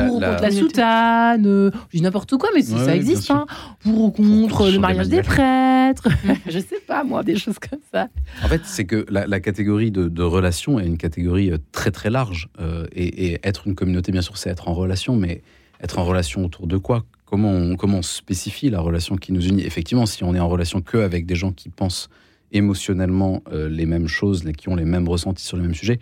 [0.00, 3.46] pour la, contre la soutane, euh, je dis n'importe quoi, mais ça existe, hein,
[3.82, 6.08] pour contre le mariage des prêtres,
[6.48, 8.08] je sais pas moi, des choses comme ça.
[8.42, 12.10] En fait, c'est que la, catégorie de, de, relation est une catégorie euh, très très
[12.10, 15.42] large, euh, et, être une communauté, bien sûr, c'est être en relation, mais
[15.82, 17.04] être en relation autour de quoi?
[17.24, 19.62] Comment on, comment on spécifie la relation qui nous unit?
[19.62, 22.08] Effectivement, si on est en relation que avec des gens qui pensent
[22.52, 25.98] émotionnellement les mêmes choses, qui ont les mêmes ressentis sur les mêmes sujets,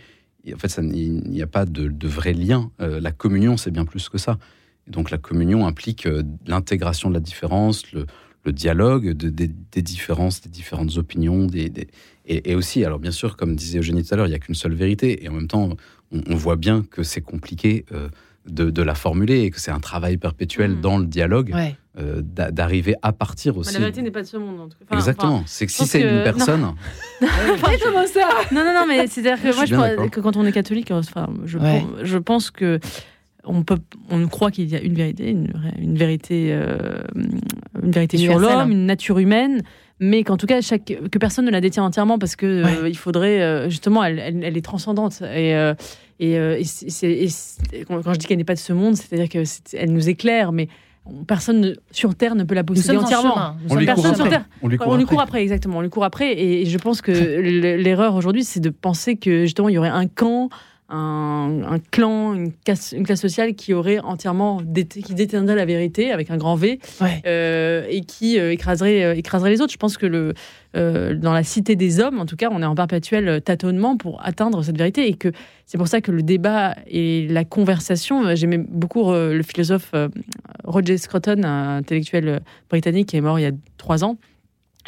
[0.55, 2.70] en fait, il n'y a pas de, vrai lien.
[2.81, 4.38] Euh, la communion, c'est bien plus que ça.
[4.87, 8.07] donc la communion implique euh, l'intégration de la différence, le,
[8.46, 11.46] dialogue des différences, des différentes opinions,
[12.26, 14.55] et, aussi, alors bien sûr, comme disait Eugénie tout à l'heure, il n'y a qu'une
[14.55, 15.76] seule vérité, et en même temps,
[16.11, 18.09] on, voit bien que c'est compliqué euh,
[18.46, 20.81] de, la formuler et que c'est un travail perpétuel mmh.
[20.81, 21.53] dans le dialogue.
[21.96, 23.74] D'arriver à partir aussi.
[23.74, 24.61] la vérité n'est pas de ce monde.
[24.61, 24.96] En tout cas.
[24.96, 25.42] Exactement.
[25.46, 26.61] c'est que si c'est une personne.
[26.61, 26.74] Non.
[28.07, 28.29] ça?
[28.53, 31.29] Non, non, non, mais c'est-à-dire que moi, je pense que quand on est catholique, enfin,
[31.44, 31.59] je,
[32.03, 32.81] je pense que
[33.44, 33.79] on peut,
[34.11, 37.00] on croit qu'il y a une vérité, une, vérité, euh,
[37.83, 39.62] une vérité sur l'homme, une nature humaine,
[39.98, 42.96] mais qu'en tout cas, chaque, que personne ne la détient entièrement parce que euh, il
[42.96, 45.55] faudrait euh, justement, elle, elle, est transcendante et
[46.22, 46.37] et,
[47.88, 50.68] quand je dis qu'elle n'est pas de ce monde, c'est-à-dire qu'elle nous éclaire, mais
[51.27, 53.57] personne sur Terre ne peut la posséder entièrement.
[53.69, 54.45] On lui, personne sur Terre.
[54.63, 55.43] On lui court, on lui court après.
[55.43, 55.79] exactement.
[55.79, 56.39] On lui court après.
[56.39, 60.07] Et je pense que l'erreur aujourd'hui, c'est de penser que justement, il y aurait un
[60.07, 60.49] camp,
[60.90, 66.31] un, clan, une classe, une classe, sociale qui aurait entièrement qui détiendrait la vérité avec
[66.31, 66.81] un grand V
[67.26, 69.72] euh, et qui euh, écraserait, euh, écraserait les autres.
[69.72, 70.35] Je pense que le,
[70.74, 74.62] dans la cité des hommes, en tout cas, on est en perpétuel tâtonnement pour atteindre
[74.62, 75.33] cette vérité et que
[75.66, 79.92] c'est pour ça que le débat et la conversation, j'aimais beaucoup le philosophe
[80.64, 84.16] Roger Scruton, un intellectuel britannique qui est mort il y a trois ans,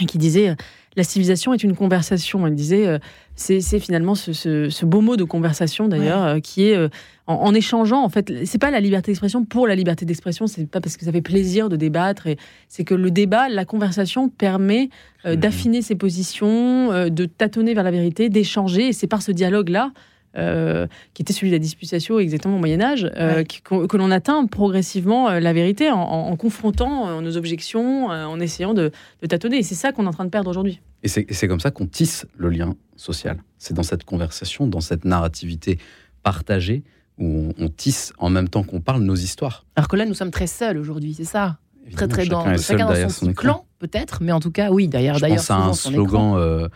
[0.00, 0.56] et qui disait
[0.96, 2.46] la civilisation est une conversation.
[2.46, 2.98] Il disait, euh,
[3.35, 6.88] c'est finalement ce, beau mot de conversation d'ailleurs, euh, qui est euh,
[7.26, 8.02] en, échangeant.
[8.02, 10.46] En fait, c'est pas la liberté d'expression pour la liberté d'expression.
[10.46, 12.26] C'est pas parce que ça fait plaisir de débattre.
[12.26, 12.37] Et
[12.68, 14.90] c'est que le débat, la conversation permet
[15.24, 15.35] mmh.
[15.37, 18.88] d'affiner ses positions, de tâtonner vers la vérité, d'échanger.
[18.88, 19.92] Et c'est par ce dialogue-là
[20.36, 24.46] euh, qui était celui de la disputation exactement au Moyen Âge, euh, que, l'on atteint
[24.46, 28.90] progressivement euh, la vérité en, confrontant nos objections, en essayant de,
[29.28, 29.58] tâtonner.
[29.58, 30.80] Et c'est ça qu'on est en train de perdre aujourd'hui.
[31.02, 33.38] Et c'est comme ça qu'on tisse le lien social.
[33.58, 35.78] C'est dans cette conversation, dans cette narrativité
[36.22, 36.82] partagée,
[37.18, 39.66] où on, tisse en même temps qu'on parle nos histoires.
[39.76, 41.58] Alors que là, nous sommes très seuls aujourd'hui, c'est ça
[41.94, 45.18] Très très chacun dans, chacun dans son, clan, peut-être, mais en tout cas, oui, d'ailleurs.
[45.18, 46.68] Je pense à un slogan euh,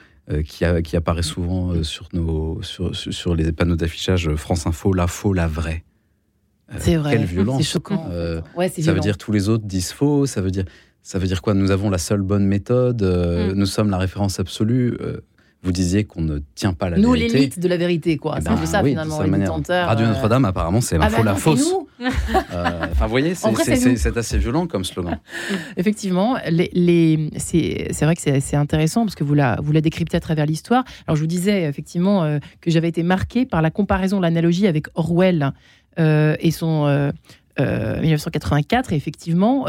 [0.42, 4.92] qui, qui, apparaît souvent euh, sur, nos, sur, sur, les panneaux d'affichage euh, France Info,
[4.92, 5.84] la faux, la vraie.
[6.78, 7.12] c'est vrai.
[7.12, 7.58] Quelle violence.
[7.58, 8.08] C'est choquant.
[8.56, 10.26] Ouais, ça veut dire tous les autres disent faux.
[10.26, 10.64] Ça veut dire,
[11.02, 11.54] ça veut dire quoi?
[11.54, 13.02] Nous avons la seule bonne méthode.
[13.02, 13.52] Mm.
[13.52, 14.96] Nous sommes la référence absolue
[15.66, 17.26] vous disiez qu'on ne tient pas la nous, vérité.
[17.26, 18.36] Nous, l'élite de la vérité, quoi.
[18.38, 21.34] Eh c'est un ben peu ça, finalement, Radio Notre-Dame, apparemment, c'est la, ah bah la
[21.34, 21.74] fausse.
[22.00, 25.18] Enfin, vous voyez, c'est assez violent comme slogan.
[25.76, 30.16] Effectivement, les, les c'est vrai que c'est intéressant parce que vous la, vous la décryptez
[30.16, 30.84] à travers l'histoire.
[31.08, 34.86] Alors, je vous disais, effectivement, euh, que j'avais été marqué par la comparaison, l'analogie avec
[34.94, 35.52] Orwell.
[35.98, 37.12] et son
[37.58, 38.92] 1984.
[38.92, 39.66] Et effectivement,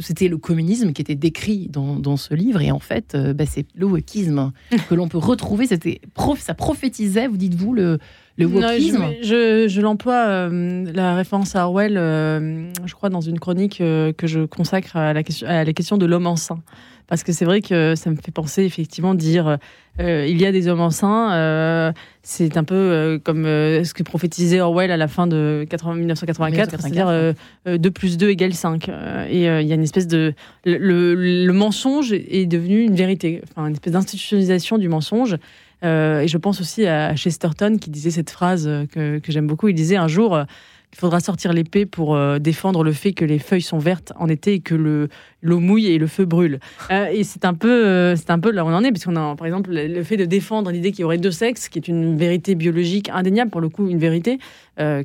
[0.00, 2.60] c'était le communisme qui était décrit dans, ce livre.
[2.60, 4.52] Et en fait, bah, c'est le wokisme
[4.88, 5.66] que l'on peut retrouver.
[5.66, 7.98] Ça prophétisait, vous dites-vous, le,
[8.42, 14.44] le wokisme Je, l'emploie, la référence à Orwell, je crois, dans une chronique que je
[14.44, 16.60] consacre à la question, à la question de l'homme enceint.
[17.08, 19.58] Parce que c'est vrai que ça me fait penser, effectivement, dire
[20.00, 21.34] euh, il y a des hommes enceints.
[21.34, 26.80] Euh, c'est un peu euh, comme ce que prophétisait Orwell à la fin de 1984,
[26.80, 27.34] c'est-à-dire
[27.66, 28.88] 2 plus 2 égale 5.
[28.88, 28.94] et
[29.30, 30.32] il y a une espèce de.
[30.64, 35.36] Le, mensonge est devenu une vérité, enfin, une espèce d'institutionnalisation du mensonge.
[35.82, 39.68] Et je pense aussi à Chesterton qui disait cette phrase que, que j'aime beaucoup.
[39.68, 40.44] Il disait un jour
[40.92, 44.28] il faudra sortir l'épée pour euh, défendre le fait que les feuilles sont vertes en
[44.28, 45.08] été et que le
[45.40, 46.60] l'eau mouille et le feu brûle.
[46.90, 49.04] Euh, et c'est un peu euh, c'est un peu là où on en est parce
[49.04, 51.78] qu'on a par exemple le fait de défendre l'idée qu'il y aurait deux sexes, qui
[51.78, 54.38] est une vérité biologique indéniable pour le coup, une vérité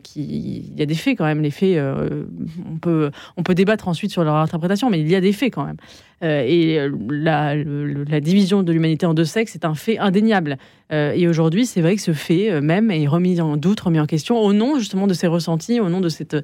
[0.03, 1.41] qui il y a des faits quand même.
[1.41, 5.21] Les faits, on peut on peut débattre ensuite sur leur interprétation, mais il y a
[5.21, 5.77] des faits quand même.
[6.21, 10.57] Et la, la, division de l'humanité en deux sexes est un fait indéniable.
[10.91, 14.37] et aujourd'hui, c'est vrai que ce fait même est remis en doute, remis en question
[14.39, 16.35] au nom justement de ces ressentis au nom de cette,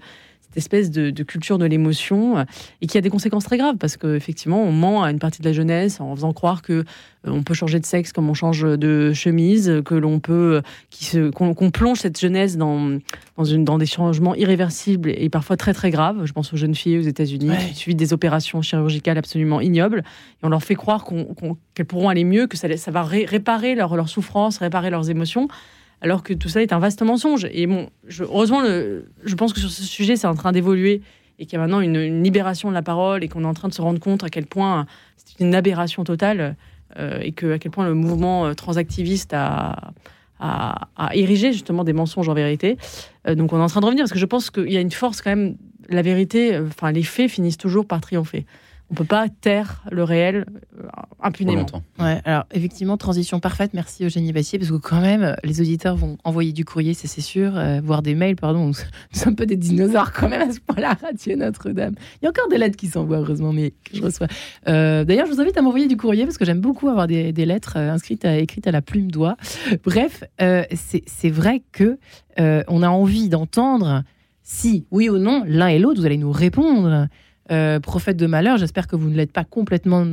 [0.58, 2.44] espèce de, culture de l'émotion euh,
[2.82, 5.48] et qui a des conséquences très graves parce qu'effectivement, on ment à une partie de
[5.48, 6.84] la jeunesse en faisant croire que euh,
[7.26, 10.62] on peut changer de sexe comme on change de chemise, que l'on peut,
[11.16, 13.00] euh, qu'on plonge cette jeunesse dans,
[13.38, 16.26] dans, une, dans des changements irréversibles et parfois très très graves.
[16.26, 20.46] Je pense aux jeunes filles aux États-Unis qui suivent des opérations chirurgicales absolument ignobles et
[20.46, 21.06] on leur fait croire
[21.74, 25.48] qu'elles pourront aller mieux, que ça, ça va réparer leur, leur souffrance, réparer leurs émotions
[26.04, 27.48] alors que tout ça est un vaste mensonge.
[27.52, 31.02] Et bon, je, heureusement, je pense que sur ce sujet, c'est en train d'évoluer
[31.40, 33.70] et qu'il y a maintenant une, libération de la parole et qu'on est en train
[33.70, 34.86] de se rendre compte à quel point
[35.16, 36.56] c'est une aberration totale
[37.00, 39.94] euh, et à quel point le mouvement euh, transactiviste a,
[40.40, 42.78] a, érigé justement des mensonges en vérité.
[43.28, 44.82] Euh, donc on est en train de revenir parce que je pense qu'il y a
[44.82, 45.56] une force quand même.
[45.90, 48.46] La vérité, enfin les faits finissent toujours par triompher
[48.94, 50.46] on peut pas taire le réel
[50.78, 50.88] euh,
[51.20, 51.66] impunément.
[51.98, 53.72] Ouais, alors effectivement, transition parfaite.
[53.74, 57.58] Merci Eugénie Bassier, parce que quand même, les auditeurs vont envoyer du courrier, c'est sûr,
[57.58, 58.68] euh, voire des mails, pardon.
[58.68, 61.96] Nous sommes un peu des dinosaures quand même à ce point-là, Radio Notre-Dame.
[62.22, 64.28] Il y a encore des lettres qui s'envoient, heureusement, mais que je reçois.
[64.68, 67.32] Euh, d'ailleurs, je vous invite à m'envoyer du courrier, parce que j'aime beaucoup avoir des,
[67.34, 69.38] lettres inscrites, à, écrites à la plume doigt.
[69.84, 71.98] Bref, c'est vrai que
[72.38, 74.04] on a envie d'entendre
[74.44, 77.08] si, oui ou non, l'un et l'autre, vous allez nous répondre.
[77.52, 80.06] Euh, prophète de malheur, j'espère que vous ne l'êtes pas complètement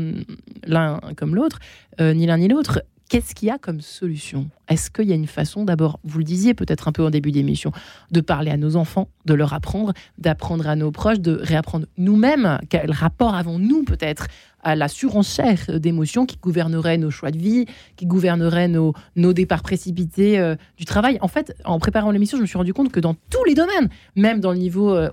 [0.65, 1.59] l'un comme l'autre,
[2.01, 2.83] euh, ni l'un ni l'autre.
[3.09, 4.51] Qu'est-ce qu'il y a comme solution?
[4.69, 7.33] Est-ce qu'il y a une façon, d'abord, vous le disiez peut-être un peu en début
[7.33, 7.73] d'émission,
[8.13, 12.61] de parler à nos enfants, de leur apprendre, d'apprendre à nos proches, de réapprendre nous-mêmes
[12.69, 14.29] quel rapport avons-nous peut-être
[14.63, 19.63] à la surenchère d'émotions qui gouvernerait nos choix de vie, qui gouvernerait nos, nos départs
[19.63, 21.19] précipités euh, du travail.
[21.21, 23.89] En fait, en préparant l'émission, je me suis rendu compte que dans tous les domaines,
[24.17, 25.11] même dans le niveau, euh,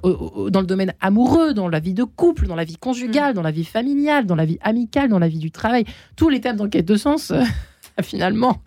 [0.50, 3.36] dans le domaine amoureux, dans la vie de couple, dans la vie conjugale, mm.
[3.36, 6.42] dans la vie familiale, dans la vie amicale, dans la vie du travail, tous les
[6.42, 7.32] thèmes d'enquête de sens.
[8.04, 8.62] Finalement,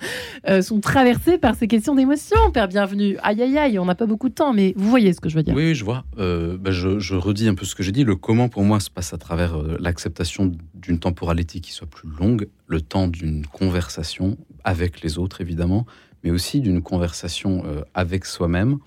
[0.48, 2.36] euh, sont traversés par ces questions d'émotion.
[2.52, 3.16] Père bienvenue.
[3.22, 5.36] Aïe, aïe, aïe, on n'a pas beaucoup de temps, mais vous voyez ce que je
[5.36, 5.54] veux dire.
[5.54, 6.04] Oui, je vois.
[6.18, 8.04] Euh, bah, je, redis un peu ce que j'ai dit.
[8.04, 12.08] Le comment, pour moi, se passe à travers euh, l'acceptation d'une temporalité qui soit plus
[12.18, 15.86] longue, le temps d'une conversation avec les autres, évidemment,
[16.24, 17.64] mais aussi d'une conversation
[17.94, 18.78] avec soi-même,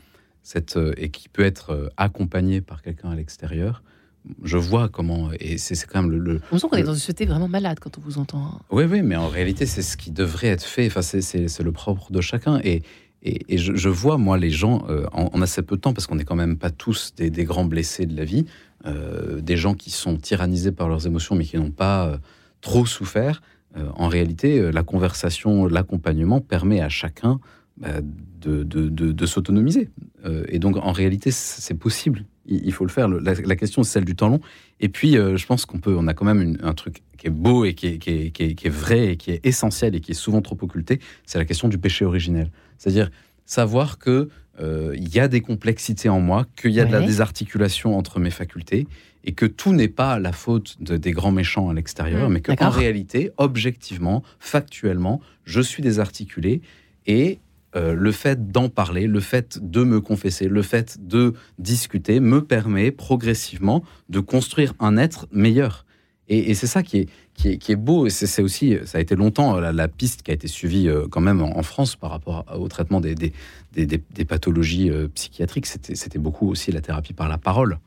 [0.97, 3.81] et qui peut être accompagnée par quelqu'un à l'extérieur
[4.43, 5.29] je vois comment.
[5.39, 6.41] Et c'est quand même le.
[6.51, 8.59] on sent qu'on est dans une société vraiment malade quand on vous entend.
[8.71, 10.87] Oui, oui, mais en réalité, c'est ce qui devrait être fait.
[10.87, 12.59] Enfin, c'est le propre de chacun.
[12.63, 12.83] Et,
[13.25, 16.15] et, je, vois, moi, les gens, euh, on, a assez peu de temps parce qu'on
[16.15, 18.45] n'est quand même pas tous des, grands blessés de la vie,
[18.85, 22.17] euh, des gens qui sont tyrannisés par leurs émotions mais qui n'ont pas euh,
[22.59, 23.41] trop souffert.
[23.95, 27.39] en réalité, la conversation, l'accompagnement permet à chacun
[27.77, 28.01] bah,
[28.41, 29.89] de, de, de s'autonomiser.
[30.47, 33.07] et donc, en réalité, c'est possible il, faut le faire.
[33.07, 34.41] La, question, c'est celle du temps long.
[34.79, 37.31] Et puis, euh, je pense qu'on peut, on a quand même un truc qui est
[37.31, 40.41] beau et qui est, qui, est, vrai et qui est essentiel et qui est souvent
[40.41, 40.99] trop occulté.
[41.25, 42.51] C'est la question du péché originel.
[42.77, 43.09] C'est-à-dire
[43.45, 44.29] savoir que
[44.59, 48.19] euh, il y a des complexités en moi, qu'il y a de la désarticulation entre
[48.19, 48.87] mes facultés
[49.23, 52.69] et que tout n'est pas la faute des grands méchants à l'extérieur, mmh, mais qu'en
[52.69, 56.61] réalité, objectivement, factuellement, je suis désarticulé
[57.07, 57.39] et
[57.75, 62.43] euh, le fait d'en parler, le fait de me confesser, le fait de discuter me
[62.43, 65.85] permet progressivement de construire un être meilleur.
[66.29, 68.05] Et, c'est ça qui est, qui est, beau.
[68.05, 71.19] Et c'est aussi, ça a été longtemps la, piste qui a été suivie euh, quand
[71.19, 75.65] même en, France par rapport au traitement des, des, pathologies euh, psychiatriques.
[75.65, 77.77] C'était beaucoup aussi la thérapie par la parole.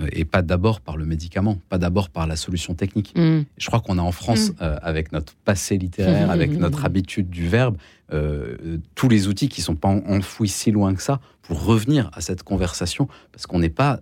[0.00, 3.14] Euh, et pas d'abord par le médicament, pas d'abord par la solution technique.
[3.16, 3.42] Mm.
[3.56, 4.54] Je crois qu'on a en France, Mm.
[4.62, 7.76] euh, avec notre passé littéraire, avec notre habitude du verbe,
[8.12, 12.10] euh, tous les outils qui sont pas en- enfouis si loin que ça pour revenir
[12.12, 14.00] à cette conversation, parce qu'on n'est pas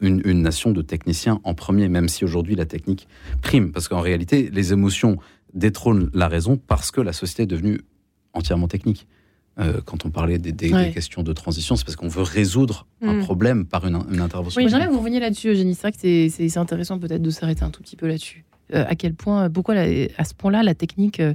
[0.00, 3.06] une, une nation de techniciens en premier, même si aujourd'hui la technique
[3.42, 5.16] prime, parce qu'en réalité, les émotions
[5.54, 7.80] détrônent la raison parce que la société est devenue
[8.32, 9.06] entièrement technique.
[9.60, 10.90] Euh, quand on parlait des, des- des Ouais.
[10.92, 13.20] questions de transition, c'est parce qu'on veut résoudre un Mm.
[13.20, 14.60] problème par une, une intervention.
[14.60, 15.74] Oui, j'aimerais que vous reveniez là-dessus, Eugénie.
[15.76, 15.98] C'est vrai que
[16.30, 18.44] c'est- intéressant peut-être de s'arrêter un tout petit peu là-dessus.
[18.74, 21.34] Euh, à quel point, pourquoi la- à ce point-là, la technique euh,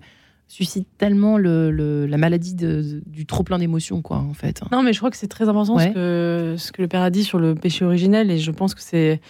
[0.50, 4.64] suscite tellement le, le- la maladie de- du trop plein d'émotions, quoi, en fait.
[4.72, 5.90] Non, mais je crois que c'est très important Ouais.
[5.90, 8.74] ce, que, ce que le père a dit sur le péché originel, et je pense
[8.76, 9.22] que c'est,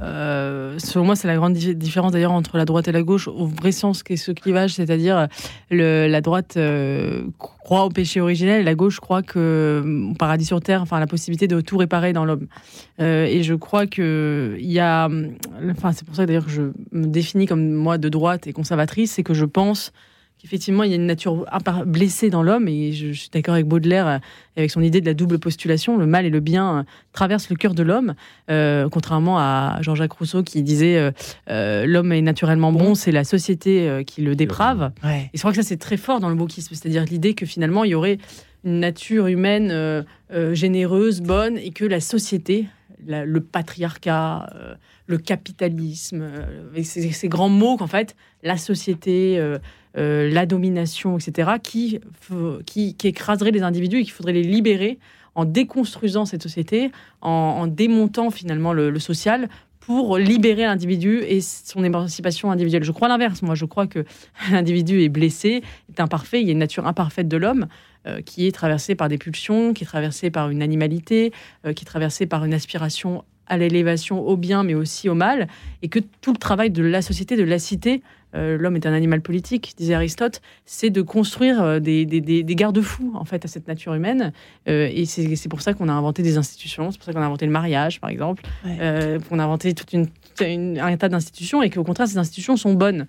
[0.00, 3.28] euh, selon moi, c'est la grande di- différence d'ailleurs entre la droite et la gauche,
[3.28, 5.28] au vrai sens qu'est ce clivage, c'est-à-dire
[5.70, 10.60] la droite euh, croit au péché originel et la gauche croit que euh, paradis sur
[10.60, 12.46] terre, enfin la possibilité de tout réparer dans l'homme.
[12.98, 15.08] Et je crois que il y a,
[15.70, 19.12] enfin c'est pour ça d'ailleurs que je me définis comme moi de droite et conservatrice,
[19.12, 19.92] c'est que je pense
[20.44, 21.46] qu'effectivement il y a une nature
[21.86, 24.18] blessée dans l'homme et je, suis d'accord avec Baudelaire euh,
[24.56, 27.56] avec son idée de la double postulation, le mal et le bien euh, traversent le
[27.56, 28.14] cœur de l'homme,
[28.50, 31.12] euh, contrairement à Jean-Jacques Rousseau qui disait
[31.48, 34.92] euh, l'homme est naturellement bon, c'est la société qui le déprave.
[35.02, 35.30] Ouais.
[35.32, 37.84] Et je crois que ça c'est très fort dans le wokisme, c'est-à-dire l'idée que finalement
[37.84, 38.18] il y aurait
[38.64, 40.02] une nature humaine euh,
[40.52, 42.66] généreuse, bonne, et que la société,
[43.06, 44.52] la- le patriarcat,
[45.06, 46.28] le capitalisme,
[46.82, 49.38] ces, ces grands mots qu'en fait la société,
[49.96, 52.00] euh, la domination, etc., qui,
[52.66, 54.98] qui, écraseraient les individus et qu'il faudrait les libérer
[55.34, 59.48] en déconstruisant cette société, en, démontant finalement le, le social
[59.80, 62.84] pour libérer l'individu et son émancipation individuelle.
[62.84, 63.42] Je crois l'inverse.
[63.42, 64.04] Moi, je crois que
[64.50, 66.40] l'individu est blessé, est imparfait.
[66.40, 67.66] Il y a une nature imparfaite de l'homme
[68.06, 71.32] euh, qui est traversée par des pulsions, qui est traversée par une animalité,
[71.66, 75.48] euh, qui est traversée par une aspiration à l'élévation, au bien, mais aussi au mal,
[75.82, 78.02] et que tout le travail de la société, de la cité,
[78.34, 82.42] euh, l'homme est un animal politique, disait Aristote, c'est de construire euh, des, des- des-
[82.42, 84.32] des garde-fous en fait à cette nature humaine,
[84.66, 87.26] Euh, et c'est pour ça qu'on a inventé des institutions, c'est pour ça qu'on a
[87.26, 88.76] inventé le mariage, par exemple, Ouais.
[88.80, 90.08] euh, qu'on a inventé une,
[90.40, 93.06] une- un tas d'institutions, et qu'au contraire ces institutions sont bonnes.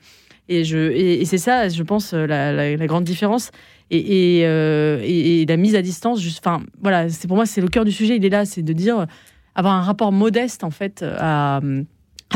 [0.48, 3.50] Et, je, et, et c'est ça, je pense, la, la- la grande différence.
[3.90, 7.62] Et, et, et- et la mise à distance, juste, enfin, voilà, c'est pour moi, c'est
[7.62, 8.16] le cœur du sujet.
[8.18, 9.08] Il est là, c'est de dire,
[9.56, 11.62] avoir un rapport modeste, en fait, à,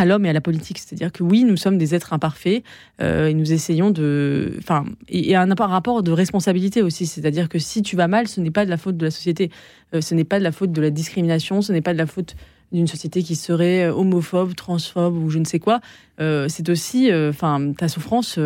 [0.05, 0.79] l'homme et à la politique.
[0.79, 2.63] C'est-à-dire que oui, nous sommes des êtres imparfaits
[3.01, 4.53] euh, et nous essayons de.
[4.59, 7.05] Enfin, et, un, rapport de responsabilité aussi.
[7.05, 9.51] C'est-à-dire que si tu vas mal, ce n'est pas de la faute de la société.
[9.93, 11.61] Euh, ce n'est pas de la faute de la discrimination.
[11.61, 12.35] Ce n'est pas de la faute
[12.71, 15.81] d'une société qui serait euh, homophobe, transphobe ou je ne sais quoi.
[16.19, 18.37] C'est aussi, enfin, ta souffrance.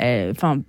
[0.00, 0.60] Euh, Enfin,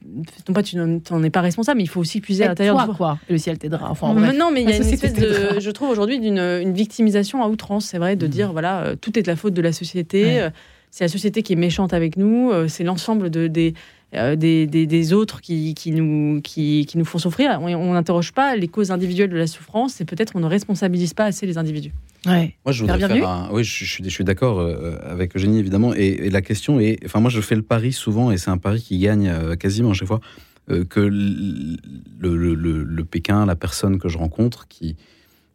[0.47, 2.86] non pas tu n'en es pas responsable, mais il faut aussi puiser à l'intérieur de
[2.86, 3.19] toi, quoi.
[3.29, 3.89] Le ciel t'aidera.
[3.91, 4.38] Enfin, Mais bref.
[4.38, 7.47] non, mais il y a une espèce de, je trouve aujourd'hui d'une une victimisation à
[7.47, 7.86] outrance.
[7.86, 8.31] C'est vrai de Mhm.
[8.31, 10.23] dire voilà, euh, tout est de la faute de la société.
[10.23, 10.39] Ouais.
[10.41, 10.49] euh,
[10.93, 12.51] C'est la société qui est méchante avec nous.
[12.67, 13.73] C'est l'ensemble de, des,
[14.13, 17.62] euh, des, des, des autres qui, qui, nous, qui, qui nous font souffrir.
[17.62, 21.23] On n'interroge pas les causes individuelles de la souffrance et peut-être on ne responsabilise pas
[21.23, 21.93] assez les individus.
[22.25, 22.55] Ouais.
[22.65, 23.49] Moi, je voudrais Faire bienvenue un...
[23.51, 25.93] Oui, je, je suis, je suis d'accord euh, avec Eugénie, évidemment.
[25.95, 26.99] Et, et la question est...
[27.05, 29.91] Enfin, moi, je fais le pari souvent, et c'est un pari qui gagne euh, quasiment
[29.91, 30.21] à chaque fois,
[30.69, 31.77] euh, que le,
[32.19, 34.95] le- le- le Pékin, la personne que je rencontre, qui,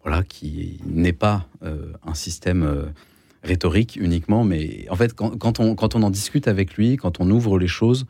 [0.02, 2.86] voilà, qui n'est pas euh, un système euh,
[3.44, 7.20] rhétorique uniquement, mais en fait, quand, quand on, quand on en discute avec lui, quand
[7.20, 8.06] on ouvre les choses,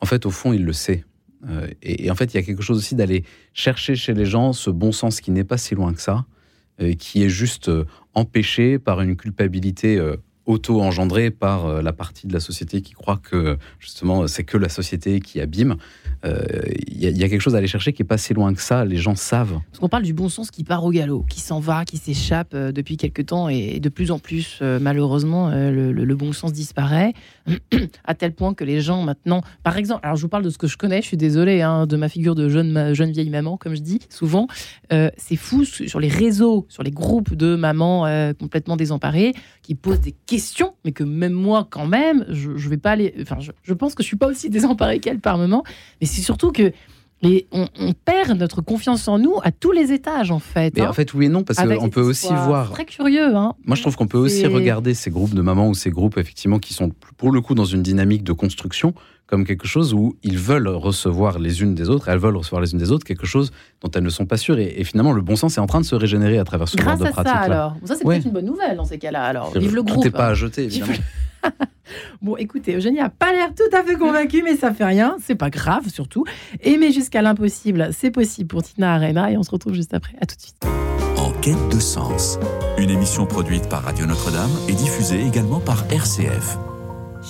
[0.00, 1.04] en fait, au fond, il le sait.
[1.50, 4.24] Euh, et, et en fait, il y a quelque chose aussi d'aller chercher chez les
[4.24, 6.24] gens ce bon sens qui n'est pas si loin que ça,
[6.98, 10.16] qui est juste euh, empêché par une culpabilité euh,
[10.50, 14.68] auto-engendrée par euh, la partie de la société qui croit que justement c'est que la
[14.68, 15.76] société qui abîme.
[16.24, 16.42] Euh,
[16.88, 18.84] Il y, a- quelque chose à aller chercher qui est pas si loin que ça.
[18.84, 19.58] Les gens savent.
[19.70, 22.52] Parce qu'on parle du bon sens qui part au galop, qui s'en va, qui s'échappe
[22.54, 27.14] euh, depuis quelque temps et de plus en plus, malheureusement, le, bon sens disparaît
[28.04, 30.58] à tel point que les gens maintenant, par exemple, alors je vous parle de ce
[30.58, 33.56] que je connais, je suis désolée hein, de ma figure de jeune, jeune vieille maman,
[33.56, 34.46] comme je dis souvent,
[34.90, 38.04] c'est fou su- sur les réseaux, sur les groupes de mamans
[38.38, 39.32] complètement désemparées
[39.62, 40.39] qui posent des questions,
[40.84, 43.94] mais que même moi, quand même, je, je vais pas aller, enfin, je, je pense
[43.94, 45.62] que je suis pas aussi désemparée qu'elle par moment,
[46.00, 46.72] mais c'est surtout que
[47.22, 50.74] les, on, on perd notre confiance en nous à tous les étages, en fait.
[50.74, 50.90] Mais hein.
[50.90, 52.68] en fait, oui et non, parce qu'on peut aussi voir.
[52.68, 53.54] C'est Très curieux, hein.
[53.66, 56.58] Moi, je trouve qu'on peut aussi regarder ces groupes de mamans ou ces groupes effectivement
[56.58, 58.94] qui sont pour le coup dans une dynamique de construction
[59.30, 62.72] comme quelque chose où ils veulent recevoir les unes des autres, elles veulent recevoir les
[62.72, 64.58] unes des autres quelque chose dont elles ne sont pas sûres.
[64.58, 66.76] Et, et finalement, le bon sens est en train de se régénérer à travers ce
[66.76, 67.76] Grâce genre de à ça, alors.
[67.84, 68.16] Ça, c'est Ouais.
[68.16, 69.22] peut-être une bonne nouvelle dans ces cas-là.
[69.22, 70.04] Alors, vive le Tout groupe.
[70.04, 70.92] n'est pas à jeter, évidemment.
[72.22, 75.16] Bon, écoutez, Eugénie a pas l'air tout à fait convaincue, mais ça fait rien.
[75.24, 76.24] C'est pas grave, surtout.
[76.62, 79.30] Aimer jusqu'à l'impossible, c'est possible pour Tina Arena.
[79.32, 80.12] Et on se retrouve juste après.
[80.20, 80.64] À tout de suite.
[81.16, 82.38] En quête de sens.
[82.78, 86.58] Une émission produite par Radio Notre-Dame et diffusée également par RCF.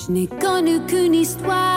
[0.06, 1.69] Je n'ai connu qu'une histoire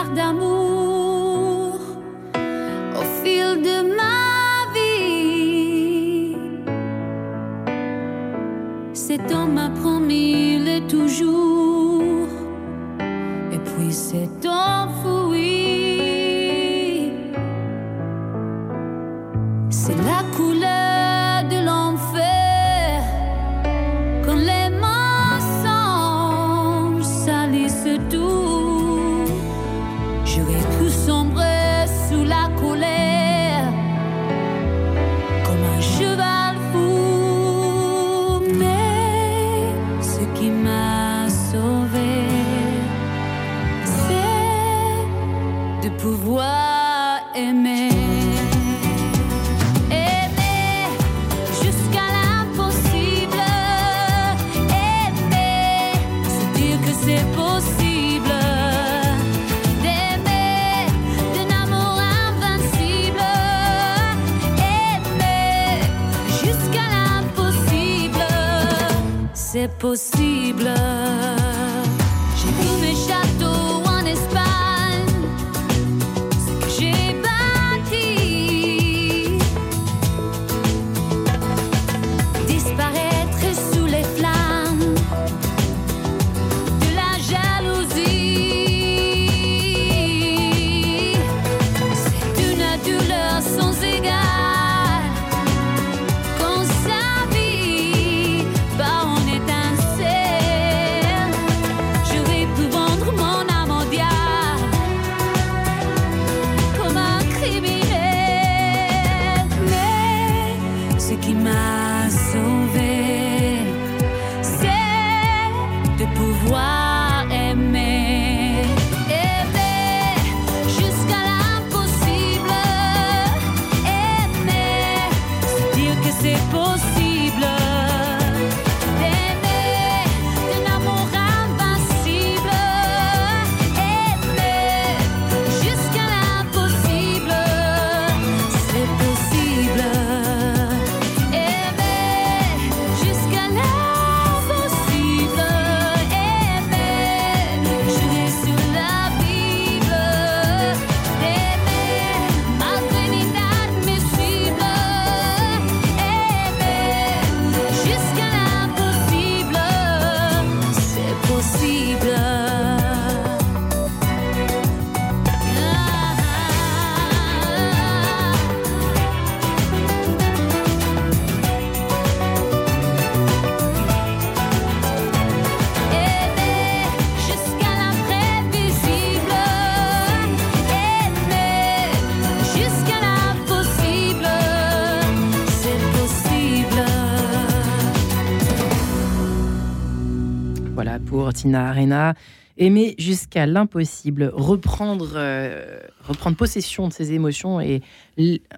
[191.52, 192.14] Arena.
[192.56, 197.82] Aimer jusqu'à l'impossible, reprendre, euh, reprendre possession de ses émotions et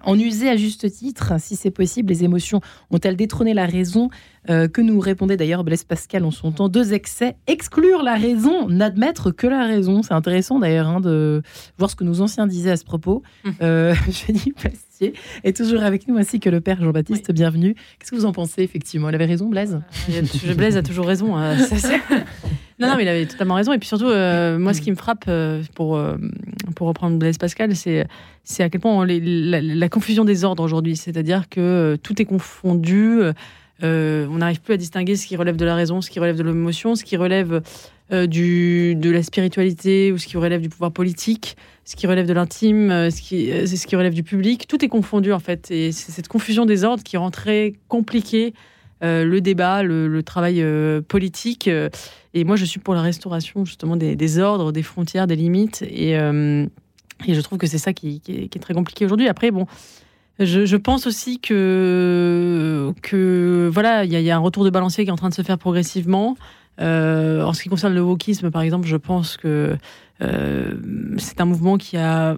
[0.03, 2.09] en user à juste titre, si c'est possible.
[2.13, 2.61] Les émotions
[2.91, 4.09] ont-elles détrôné la raison
[4.49, 8.69] Euh, Que nous répondait d'ailleurs Blaise Pascal en son temps Deux excès, exclure la raison,
[8.69, 10.03] n'admettre que la raison.
[10.03, 11.41] C'est intéressant d'ailleurs hein, de
[11.79, 13.23] voir ce que nos anciens disaient à ce propos.
[13.43, 13.53] Mhm.
[13.63, 15.13] Euh, Jenny Plastier
[15.43, 17.31] est toujours avec nous, ainsi que le père Jean-Baptiste.
[17.33, 17.73] Bienvenue.
[17.99, 19.09] Qu'est-ce que vous en pensez effectivement?
[19.09, 19.81] Il avait raison, Blaise?
[20.07, 21.35] A- Blaise a toujours raison.
[21.35, 21.99] hein, ça, c'est-
[22.79, 23.73] non, non, mais il avait totalement raison.
[23.73, 26.15] Et puis surtout, euh, moi, ce qui me frappe, euh, pour, euh,
[26.75, 28.05] pour reprendre Blaise Pascal, c'est
[28.59, 30.95] à quel point on- la, confusion des ordres aujourd'hui.
[30.95, 33.19] C'est-à-dire que tout est confondu.
[33.81, 36.43] on n'arrive plus à distinguer ce qui relève de la raison, ce qui relève de
[36.43, 37.61] l'émotion, ce qui relève
[38.11, 42.33] du, de la spiritualité ou ce qui relève du pouvoir politique, ce qui relève de
[42.33, 44.67] l'intime, ce qui, ce qui relève du public.
[44.67, 45.71] Tout est confondu en fait.
[45.71, 48.53] Et c'est cette confusion des ordres qui rend très compliqué
[49.03, 51.67] euh, le débat, le, travail euh, politique.
[51.67, 51.89] euh,
[52.33, 55.83] et moi, je suis pour la restauration justement des, ordres, des frontières, des limites.
[55.83, 56.13] Et,
[57.27, 59.27] je trouve que c'est ça qui, est, très compliqué aujourd'hui.
[59.27, 59.65] Après, bon,
[60.39, 62.93] je, pense aussi que,
[63.73, 65.57] voilà, il y, a- un retour de balancier qui est en train de se faire
[65.57, 66.37] progressivement.
[66.79, 69.75] En ce qui concerne le wokisme, par exemple, je pense que
[70.19, 72.37] c'est un mouvement qui a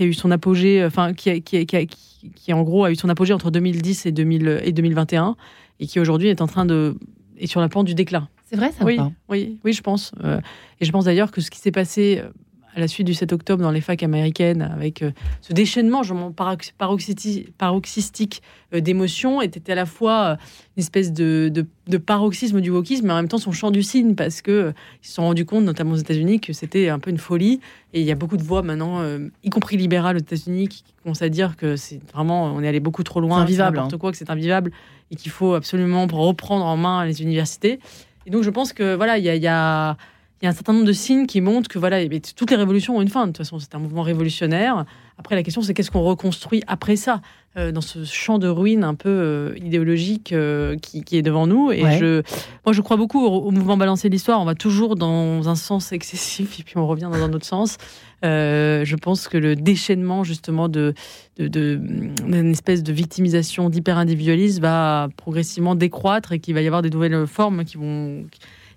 [0.00, 4.62] eu son apogée, enfin qui, en gros a eu son apogée entre 2010 et, 2000,
[4.64, 5.36] et 2021
[5.80, 6.96] et qui aujourd'hui est en train de
[7.38, 8.28] est sur la pente du déclin.
[8.44, 8.98] C'est vrai ça Oui,
[9.28, 10.12] oui, oui, je pense.
[10.24, 10.40] Euh,
[10.80, 12.30] et je pense d'ailleurs que ce qui s'est passé euh,
[12.78, 15.10] à la suite du 7 octobre dans les facs américaines, avec euh,
[15.42, 18.40] ce déchaînement genre, parox- paroxyti- paroxystique
[18.72, 20.36] euh, d'émotions, était à la fois euh,
[20.76, 23.82] une espèce de, de- de paroxysme du wokisme, mais en même temps son chant du
[23.82, 24.72] cygne, parce que euh,
[25.02, 27.60] ils se sont rendus compte, notamment aux États-Unis, que c'était un peu une folie.
[27.94, 29.02] Et il y a beaucoup de voix maintenant,
[29.42, 32.80] y compris libérales aux États-Unis, qui commencent à dire que c'est vraiment, on est allé
[32.80, 33.98] beaucoup trop loin, invivable, n'importe hein.
[33.98, 34.70] quoi, que c'est invivable,
[35.10, 37.80] et qu'il faut absolument reprendre en main les universités.
[38.26, 39.96] Et donc je pense que voilà, il y a, il y a-
[40.40, 42.56] il y a un certain nombre de signes qui montrent que voilà, mais toutes les
[42.56, 43.22] révolutions ont une fin.
[43.26, 44.84] De toute façon, c'est un mouvement révolutionnaire.
[45.18, 47.20] Après, la question, c'est qu'est-ce qu'on reconstruit après ça,
[47.56, 51.48] euh, dans ce champ de ruines un peu euh, idéologique euh, qui, qui est devant
[51.48, 51.72] nous.
[51.72, 51.98] Et Ouais.
[51.98, 52.22] je,
[52.64, 54.40] moi, je crois beaucoup au, au mouvement balancer l'histoire.
[54.40, 57.76] On va toujours dans un sens excessif et puis on revient dans un autre sens.
[58.22, 60.94] Je pense que le déchaînement justement de,
[61.38, 61.80] de, de-
[62.24, 67.26] d'une espèce de victimisation, d'hyper-individualisme va progressivement décroître et qu'il va y avoir des nouvelles
[67.26, 68.22] formes qui vont.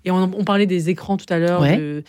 [0.04, 1.76] Et on, on parlait des écrans tout à l'heure, Ouais.
[1.76, 2.02] de,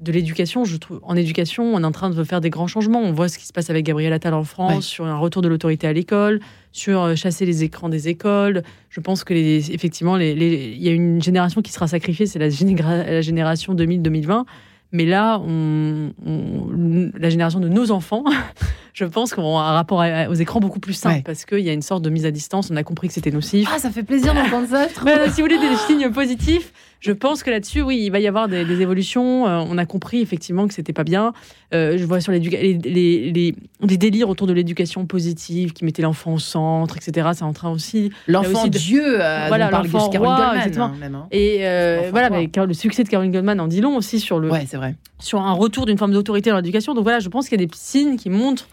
[0.00, 0.64] de l'éducation.
[0.64, 3.00] Je trouve en éducation, on est en train de faire des grands changements.
[3.00, 4.80] On voit ce qui se passe avec Gabriel Attal en France Ouais.
[4.82, 6.40] sur un retour de l'autorité à l'école,
[6.72, 8.62] sur euh, chasser les écrans des écoles.
[8.90, 12.26] Je pense que les, effectivement, les- les- il y a une génération qui sera sacrifiée,
[12.26, 14.44] c'est la, généra- la génération 2000-2020.
[14.92, 18.22] Mais là, on, on- la génération de nos enfants,
[18.94, 21.22] je pense qu'on a un rapport à- aux écrans beaucoup plus simple Ouais.
[21.24, 22.68] parce qu'il y a une sorte de mise à distance.
[22.70, 23.68] On a compris que c'était nocif.
[23.74, 24.86] Ah, ça fait plaisir d'entendre ça.
[25.32, 28.48] si vous voulez des signes positifs, je pense que là-dessus, oui, il va y avoir
[28.48, 29.46] des, des évolutions.
[29.46, 31.32] Euh, on a compris effectivement que c'était pas bien.
[31.74, 36.02] Euh, je vois sur les, les, les- les délires autour de l'éducation positive qui mettaient
[36.02, 37.28] l'enfant au centre, etc.
[37.34, 38.10] C'est en train aussi.
[38.26, 40.84] L'enfant de- Dieu, euh, Voilà, l'enfant Caroline roi, Goldman, exactement.
[40.86, 41.26] hein, même, hein.
[41.30, 44.50] Et euh, voilà, mais le succès de Caroline Goldman en dit long aussi sur le,
[44.50, 44.94] Ouais, c'est vrai.
[45.18, 46.94] sur un retour d'une forme d'autorité dans l'éducation.
[46.94, 48.68] Donc voilà, je pense qu'il y a des signes qui montrent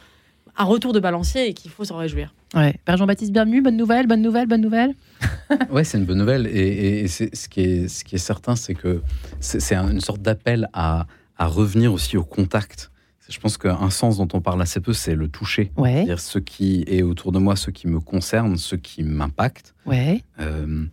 [0.57, 2.33] un retour de balancier et qu'il faut s'en réjouir.
[2.53, 2.75] Ouais.
[2.83, 4.93] Père Jean-Baptiste Bienvenu, bonne nouvelle, bonne nouvelle, bonne nouvelle.
[5.69, 6.47] Ouais, c'est une bonne nouvelle.
[6.47, 9.01] Et, et- et c'est- ce, qui est, ce qui est certain, c'est que
[9.39, 11.05] c'est c'est un- une sorte d'appel à,
[11.37, 12.89] à revenir aussi au contact.
[13.29, 15.71] Je pense qu'un sens dont on parle assez peu, c'est le toucher.
[15.77, 19.73] Ouais, C'est-à-dire ce qui est autour de moi, ce qui me concerne, ce qui m'impacte.
[19.85, 20.21] ouais.
[20.39, 20.83] Euh,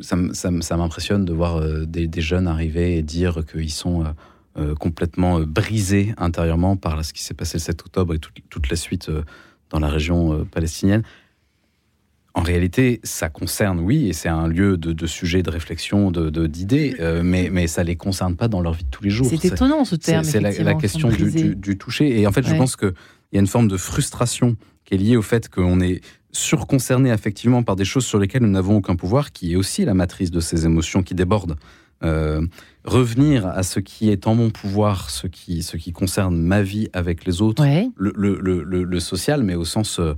[0.00, 4.04] ça, m'impressionne de voir euh, des, des jeunes arriver et dire qu'ils sont
[4.58, 8.68] euh, complètement brisés intérieurement par ce qui s'est passé le 7 octobre et toute, toute
[8.70, 9.22] la suite euh,
[9.70, 11.02] dans la région euh, palestinienne.
[12.34, 16.30] En réalité, ça concerne, oui, et c'est un lieu de, de sujet, de réflexion, de-
[16.30, 19.02] de- d'idées, euh, mais, mais ça ne les concerne pas dans leur vie de tous
[19.02, 19.26] les jours.
[19.28, 20.22] C'est étonnant ce terme.
[20.24, 22.20] c'est la, question du, du- du toucher.
[22.20, 22.92] Et en fait, je pense qu'il
[23.32, 26.00] y a une forme de frustration qui est liée au fait qu'on est
[26.30, 29.94] surconcerné affectivement par des choses sur lesquelles nous n'avons aucun pouvoir, qui est aussi la
[29.94, 31.56] matrice de ces émotions qui débordent.
[32.04, 32.46] Euh,
[32.84, 36.88] revenir à ce qui est en mon pouvoir, ce qui, ce qui concerne ma vie
[36.92, 37.88] avec les autres, Ouais.
[37.96, 40.14] le, le- le- le- le social, mais au sens, euh,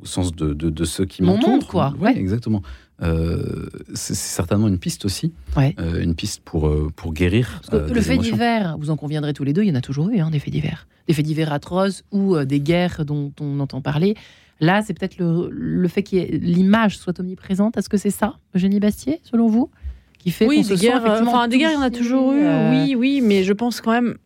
[0.00, 1.50] au sens de, de, de ceux qui Mon m'entourent.
[1.50, 1.94] monde, quoi.
[1.98, 2.18] Oui, Ouais.
[2.18, 2.62] exactement.
[3.02, 5.74] Euh, c'est certainement une piste aussi, Ouais.
[5.80, 7.60] Euh, une piste pour, pour guérir.
[7.72, 10.10] Euh, le fait divers, vous en conviendrez tous les deux, il y en a toujours
[10.10, 10.86] eu, hein, des faits divers.
[11.08, 14.14] Des faits divers atroces ou des guerres dont on entend parler.
[14.60, 17.76] Là, c'est peut-être le, le fait que l'image soit omniprésente.
[17.76, 19.70] Est-ce que c'est ça, Eugénie Bastier, selon vous?
[20.24, 21.82] Qui fait Oui, qu'on se des sent guerres, effectivement enfin, des guerres, il y en
[21.82, 24.16] a toujours eu, euh, oui, oui, mais je pense quand même,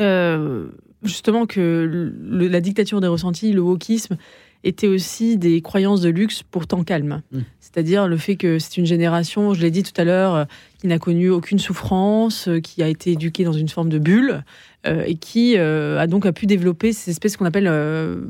[0.00, 0.66] euh,
[1.04, 4.16] justement, que le- la dictature des ressentis, le wokisme,
[4.64, 7.22] était aussi des croyances de luxe pourtant calmes.
[7.30, 7.38] Mm.
[7.60, 10.44] C'est-à-dire le fait que c'est une génération, je l'ai dit tout à l'heure, euh,
[10.80, 14.42] qui n'a connu aucune souffrance, qui a été éduquée dans une forme de bulle,
[14.88, 18.22] euh, et qui euh, a donc a pu développer ces espèces qu'on appelle euh,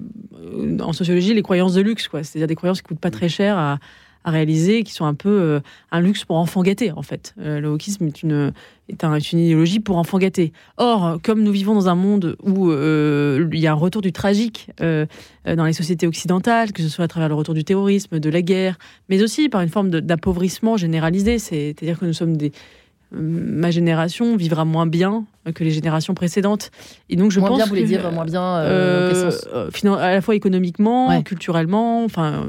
[0.81, 2.23] en sociologie les croyances de luxe, quoi.
[2.23, 3.79] C'est-à-dire des croyances qui coûtent pas très cher à,
[4.27, 5.61] à réaliser, qui sont un peu euh,
[5.93, 7.33] un luxe pour enfants gâtés, en fait.
[7.41, 8.53] Euh, le wokisme est une,
[8.89, 10.53] est, un- est une idéologie pour enfants gâtés.
[10.77, 14.13] Or, comme nous vivons dans un monde où euh, il y a un retour du
[14.13, 18.29] tragique dans les sociétés occidentales, que ce soit à travers le retour du terrorisme, de
[18.31, 22.51] la guerre, mais aussi par une forme d'appauvrissement généralisé, c'est- c'est-à-dire que nous sommes des
[23.13, 26.71] ma génération vivra moins bien que les générations précédentes.
[27.09, 29.13] Et donc, je moins pense bien, vous voulez dire moins bien euh,
[29.55, 31.23] euh, euh, à la fois économiquement, Ouais.
[31.23, 32.47] culturellement, enfin,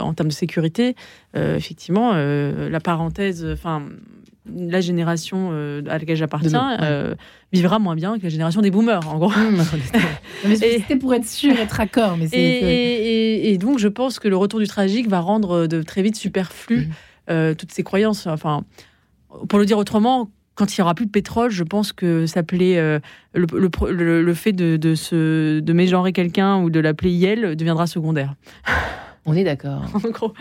[0.00, 0.96] en termes de sécurité,
[1.36, 3.82] euh, effectivement, la parenthèse, enfin,
[4.52, 5.52] la génération
[5.88, 7.14] à laquelle j'appartiens ouais.
[7.52, 9.32] vivra moins bien que la génération des boomers, en gros.
[10.50, 12.16] Et- C'était pour être sûr, être accord.
[12.18, 16.16] Mais Et, donc, je pense que le retour du tragique va rendre de très vite
[16.16, 16.88] superflu
[17.30, 18.26] euh, toutes ces croyances.
[18.26, 18.64] Enfin,
[19.48, 22.76] pour le dire autrement, quand il y aura plus de pétrole, je pense que s'appeler
[22.76, 22.98] euh,
[23.34, 27.56] le, le- le- le fait de, de, se, de mégenrer quelqu'un ou de l'appeler Yel
[27.56, 28.34] deviendra secondaire.
[29.26, 29.82] On est d'accord.
[29.94, 30.32] En gros.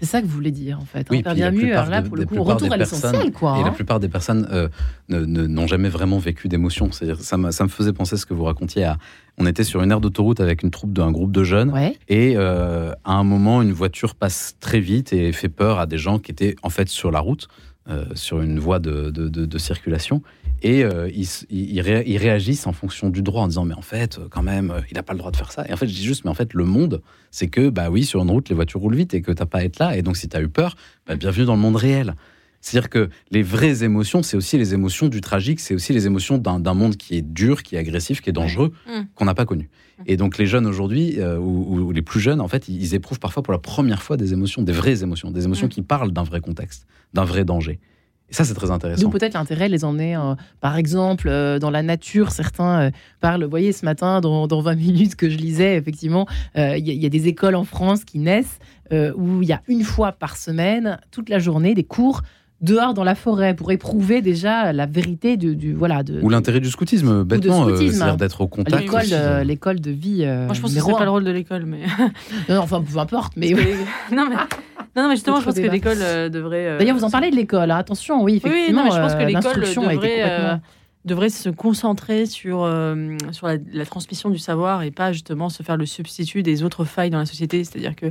[0.00, 1.06] C'est ça que vous voulez dire, en fait.
[1.08, 1.72] Oui, hein, bien mieux.
[1.72, 3.58] Alors là, de- pour le coup, retour à l'essentiel, quoi.
[3.58, 3.72] Et la hein.
[3.72, 4.68] plupart des personnes euh,
[5.08, 6.90] n'ont jamais vraiment vécu d'émotion.
[6.92, 8.84] Ça, me faisait penser ce que vous racontiez.
[8.84, 8.98] À,
[9.38, 11.70] on était sur une aire d'autoroute avec une troupe d'un groupe de jeunes.
[11.70, 11.96] Ouais.
[12.08, 15.96] Et euh, à un moment, une voiture passe très vite et fait peur à des
[15.96, 17.48] gens qui étaient en fait sur la route.
[17.88, 20.22] Euh, sur une voie de, circulation.
[20.62, 23.82] Et euh, ils, ils ré- ils réagissent en fonction du droit en disant mais en
[23.82, 25.66] fait euh, quand même il n'a pas le droit de faire ça.
[25.68, 28.04] Et en fait je dis juste mais en fait le monde c'est que bah oui
[28.04, 30.02] sur une route les voitures roulent vite et que t'as pas à être là et
[30.02, 30.76] donc si tu as eu peur
[31.06, 32.14] bah, bienvenue dans le monde réel.
[32.64, 36.38] C'est-à-dire que les vraies émotions, c'est aussi les émotions du tragique, c'est aussi les émotions
[36.38, 39.02] d'un monde qui est dur, qui est agressif, qui est dangereux, Mm.
[39.14, 39.68] qu'on n'a pas connu.
[40.06, 43.20] Et donc les jeunes aujourd'hui, euh, ou, ou les plus jeunes, en fait, ils, éprouvent
[43.20, 45.70] parfois pour la première fois des émotions, des vraies émotions, des émotions Mm.
[45.70, 47.80] qui parlent d'un vrai contexte, d'un vrai danger.
[48.30, 49.02] Et ça, c'est très intéressant.
[49.02, 52.30] D'où peut-être l'intérêt de les emmener, euh, par exemple, euh, dans la nature.
[52.32, 52.90] Certains euh,
[53.20, 56.86] parlent, vous voyez, ce matin, dans, dans 20 minutes que je lisais, effectivement, euh, il
[56.86, 58.58] y, a- il y a des écoles en France qui naissent
[58.92, 62.22] euh, où il y a une fois par semaine, toute la journée, des cours
[62.60, 66.60] dehors dans la forêt pour éprouver déjà la vérité du, du- voilà de Ou l'intérêt
[66.60, 68.80] du scoutisme, bêtement, euh, c'est-à-dire d'être au contact.
[68.82, 70.24] l'école de, euh, l'école de vie.
[70.24, 71.80] euh, Moi, je pense que c'est pas le rôle de l'école, mais.
[72.48, 73.34] Non, enfin, peu importe.
[73.36, 73.60] Mais que-
[74.14, 74.36] non, mais...
[74.96, 76.66] non, non, mais justement, je pense que l'école euh, devrait.
[76.66, 77.70] euh, D'ailleurs, vous en parlez de l'école.
[77.70, 77.76] hein.
[77.76, 78.82] Attention, oui, Oui, effectivement.
[78.82, 80.56] oui, non, mais je pense que l'école devrait, complètement- euh,
[81.04, 85.62] devrait se concentrer sur, euh, sur la, la transmission du savoir et pas justement se
[85.62, 87.62] faire le substitut des autres failles dans la société.
[87.62, 88.06] C'est-à-dire que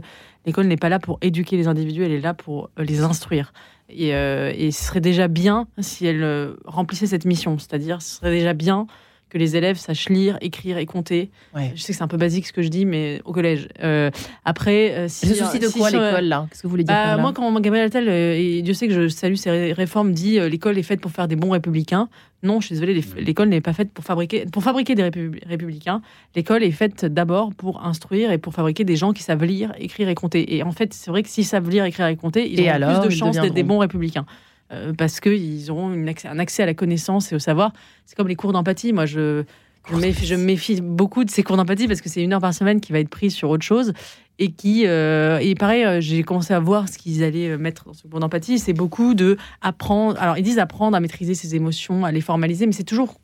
[0.45, 3.51] l'école n'est pas là pour éduquer les individus, elle est là pour les instruire.
[3.95, 7.57] Et, euh, et ce serait déjà bien si elle euh, remplissait cette mission.
[7.57, 8.87] C'est-à-dire, ce serait déjà bien
[9.33, 11.31] que les élèves sachent lire, écrire et compter.
[11.55, 11.71] Ouais.
[11.75, 13.67] Je sais que c'est un peu basique ce que je dis, mais au collège.
[13.83, 14.11] Euh,
[14.45, 16.93] après, euh, si, le souci de quoi sur- l'école là Qu'est-ce que vous voulez dire
[16.93, 20.13] bah, moi, quand Gabriel Attal, euh, et Dieu sait que je salue ses ré- réformes,
[20.13, 22.09] dit euh, l'école est faite pour faire des bons républicains.
[22.43, 25.39] Non, je suis désolée, les- l'école n'est pas faite pour fabriquer, pour fabriquer des répu-
[25.47, 26.01] républicains.
[26.35, 30.09] L'école est faite d'abord pour instruire et pour fabriquer des gens qui savent lire, écrire
[30.09, 30.55] et compter.
[30.55, 32.99] Et en fait, c'est vrai que s'ils savent lire, écrire et compter, ils Et alors,
[32.99, 34.25] plus de chances d'être des bons républicains.
[34.73, 37.73] Euh, parce qu'ils auront une un accès à la connaissance et au savoir.
[38.05, 38.93] C'est comme les cours d'empathie.
[38.93, 39.43] Moi, je,
[39.89, 42.41] je, méfie, je me méfie beaucoup de ces cours d'empathie parce que c'est une heure
[42.41, 43.93] par semaine qui va être prise sur autre chose
[44.39, 47.93] et qui euh, et pareil euh, j'ai commencé à voir ce qu'ils allaient mettre dans
[47.93, 52.03] ce cours d'empathie c'est beaucoup de apprendre alors ils disent apprendre à maîtriser ses émotions
[52.03, 53.19] à les formaliser mais c'est toujours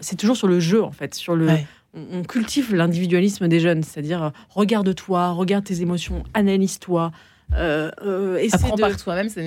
[0.00, 1.66] c'est toujours sur le jeu en fait sur le Ouais.
[1.94, 7.10] on, cultive l'individualisme des jeunes c'est-à-dire regarde-toi regarde tes émotions analyse-toi
[7.56, 8.90] euh, euh, Apprends de- par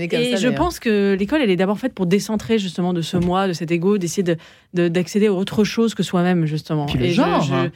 [0.08, 0.38] comme et ça.
[0.38, 3.54] je pense que l'école, elle est d'abord faite pour décentrer justement de ce moi, de
[3.54, 4.38] cet ego, d'essayer de-
[4.74, 6.86] de- d'accéder à autre chose que soi-même, justement.
[6.86, 7.72] Puis le Et genre, je- hein.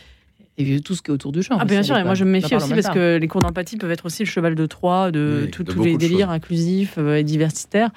[0.57, 1.57] Et tout ce qui est autour du genre.
[1.61, 3.89] Ah, bien sûr, et moi je me méfie aussi parce que les cours d'empathie peuvent
[3.91, 7.15] être aussi le cheval de Troie de Oui, de tous les de délires inclusifs euh,
[7.15, 7.89] et diversitaires.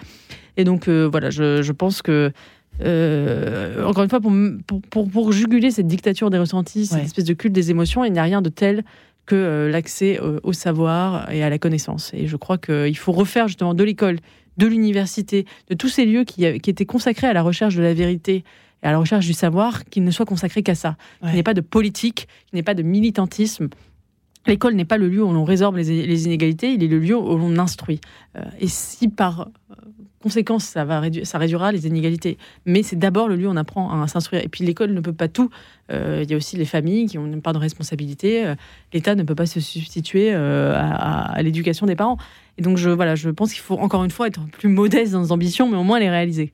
[0.56, 2.30] Et donc euh, voilà, je, je pense que.
[2.82, 4.32] euh, encore une fois, pour,
[4.66, 7.04] pour, pour, pour juguler cette dictature des ressentis, cette Ouais.
[7.04, 8.84] espèce de culte des émotions, il n'y a rien de tel
[9.26, 12.12] que euh, l'accès euh, au savoir et à la connaissance.
[12.14, 14.18] Et je crois qu'il faut refaire justement de l'école,
[14.56, 17.94] de l'université, de tous ces lieux qui, qui étaient consacrés à la recherche de la
[17.94, 18.44] vérité
[18.82, 20.96] et à la recherche du savoir, qu'ils ne soient consacrés qu'à ça.
[21.22, 21.28] Ouais.
[21.28, 23.68] Qu'il n'y ait pas de politique, qu'il n'y ait pas de militantisme.
[24.46, 27.16] L'école n'est pas le lieu où l'on résorbe les, les inégalités, il est le lieu
[27.16, 28.00] où l'on instruit.
[28.36, 29.74] Euh, et si par euh,
[30.24, 32.38] conséquence, ça, va réduire, ça réduira les inégalités.
[32.64, 34.42] Mais c'est d'abord le lieu où on apprend à s'instruire.
[34.42, 35.50] Et puis l'école ne peut pas tout.
[35.92, 38.46] Euh, il y a aussi les familles qui ont une part de responsabilité.
[38.46, 38.54] Euh,
[38.94, 42.16] L'État ne peut pas se substituer euh, à, à- l'éducation des parents.
[42.56, 45.20] Et donc, je, voilà, je pense qu'il faut encore une fois être plus modeste dans
[45.20, 46.52] nos ambitions, mais au moins les réaliser.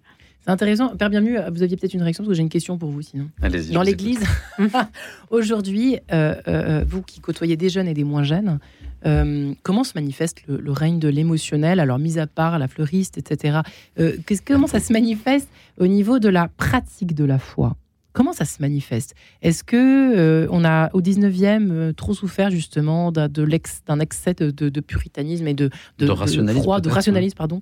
[0.51, 0.97] C'est intéressant.
[0.97, 3.29] Père Bienvenu, vous aviez peut-être une réaction parce que j'ai une question pour vous sinon.
[3.41, 4.19] Allez-y, Dans l'église,
[5.31, 8.59] aujourd'hui, euh, euh, vous qui côtoyez des jeunes et des moins jeunes,
[9.07, 11.79] euh, comment se manifeste le, le règne de l'émotionnel?
[11.79, 13.59] Alors, mis à part la fleuriste, etc.,
[14.01, 15.49] euh, comment ça se manifeste
[15.79, 17.77] au niveau de la pratique de la foi?
[18.13, 19.15] Comment ça se manifeste?
[19.43, 24.01] Est-ce que euh, on a au 19e euh, trop souffert justement d'un de l'ex- d'un
[24.01, 25.71] excès de, de- de puritanisme et de,
[26.01, 27.61] De rationalisme, froid, de rationalisme, pardon,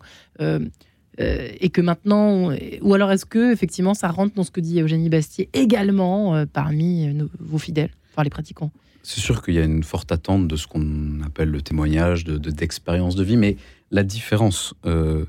[1.20, 4.60] euh, et que maintenant, on- ou alors est-ce que effectivement ça rentre dans ce que
[4.60, 8.70] dit Eugénie Bastier également euh, parmi euh, nos- vos fidèles, enfin les pratiquants?
[9.02, 12.36] C'est sûr qu'il y a une forte attente de ce qu'on appelle le témoignage, de
[12.38, 13.56] de- d'expérience de, vie, mais
[13.90, 15.24] la différence, euh,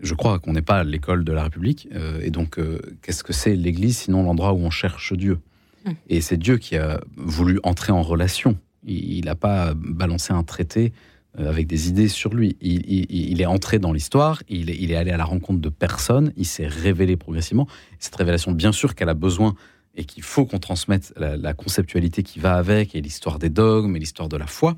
[0.00, 3.22] je crois qu'on n'est pas à l'école de la République, euh, et donc euh, qu'est-ce
[3.22, 5.38] que c'est l'Église sinon l'endroit où on cherche Dieu?
[5.84, 5.90] Mm.
[6.08, 8.58] Et c'est Dieu qui a voulu entrer en relation.
[8.86, 10.90] Il n'a pas balancé un traité euh,
[11.38, 12.56] avec des idées sur lui.
[12.60, 15.60] Il, il- il est entré dans l'histoire, il est, il est allé à la rencontre
[15.60, 17.66] de personnes, il s'est révélé progressivement.
[17.98, 19.54] Cette révélation, bien sûr qu'elle a besoin
[19.94, 23.96] et qu'il faut qu'on transmette la, la conceptualité qui va avec, et l'histoire des dogmes,
[23.96, 24.76] et l'histoire de la foi.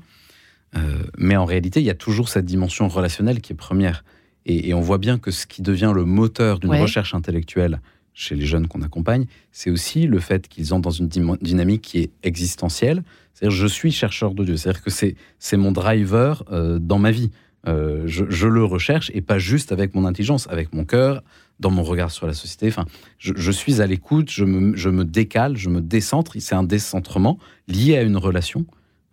[0.75, 4.03] Euh, mais en réalité, il y a toujours cette dimension relationnelle qui est première.
[4.45, 6.81] Et, et on voit bien que ce qui devient le moteur d'une Ouais.
[6.81, 7.79] recherche intellectuelle
[8.13, 11.99] chez les jeunes qu'on accompagne, c'est aussi le fait qu'ils entrent dans une dynamique qui
[11.99, 13.03] est existentielle.
[13.33, 14.57] C'est-à-dire, je suis chercheur de Dieu.
[14.57, 17.31] C'est-à-dire que c'est, mon driver euh, dans ma vie.
[17.65, 21.23] Euh, je, le recherche et pas juste avec mon intelligence, avec mon cœur,
[21.59, 22.67] dans mon regard sur la société.
[22.67, 22.85] Enfin,
[23.17, 26.33] je, je suis à l'écoute, je me, je me décale, je me décentre.
[26.39, 28.65] C'est un décentrement lié à une relation.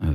[0.02, 0.08] Euh,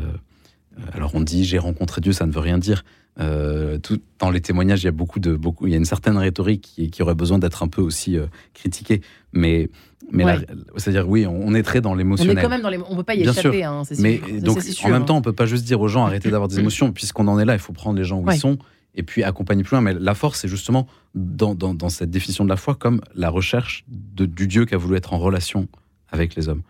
[0.93, 2.83] alors on dit j'ai rencontré Dieu, ça ne veut rien dire.
[3.19, 5.85] Euh, tout, dans les témoignages, il y a beaucoup de beaucoup, il y a une
[5.85, 9.01] certaine rhétorique qui, qui aurait besoin d'être un peu aussi euh, critiquée.
[9.31, 9.69] Mais
[10.11, 10.45] mais Ouais.
[10.77, 12.43] c'est-à-dire oui, on, on est très dans On est l'émotionnel.
[12.43, 12.77] quand même dans les.
[12.89, 14.03] On peut pas y Bien échapper, hein, c'est sûr.
[14.03, 15.05] Mais Ça, donc, c'est sûr, en même hein.
[15.05, 17.45] temps, on peut pas juste dire aux gens arrêtez d'avoir des émotions, puisqu'on en est
[17.45, 18.35] là, il faut prendre les gens où Ouais.
[18.35, 18.57] ils sont
[18.97, 19.81] et puis accompagner plus loin.
[19.81, 20.85] Mais la force, c'est justement
[21.15, 24.75] dans, dans, dans cette définition de la foi comme la recherche de- du Dieu qui
[24.75, 25.67] a voulu être en relation
[26.09, 26.61] avec les hommes.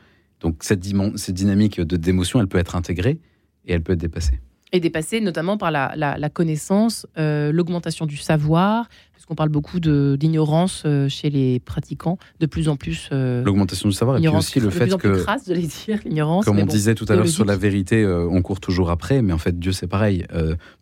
[0.42, 3.20] Donc cette dynamique de d'émotion, elle peut être intégrée
[3.66, 4.40] et elle peut être dépassée.
[4.72, 9.80] Et dépassé notamment par la, la- la connaissance, euh, l'augmentation du savoir, puisqu'on parle beaucoup
[9.80, 13.08] de- d'ignorance euh, chez les pratiquants, de plus en plus.
[13.12, 16.46] euh, L'augmentation du savoir et puis aussi le de fait que, crasse, j'allais dire, l'ignorance.
[16.46, 16.68] comme on bon.
[16.68, 19.72] disait tout à l'heure sur la vérité, on court toujours après, mais en fait Dieu
[19.72, 20.26] c'est pareil.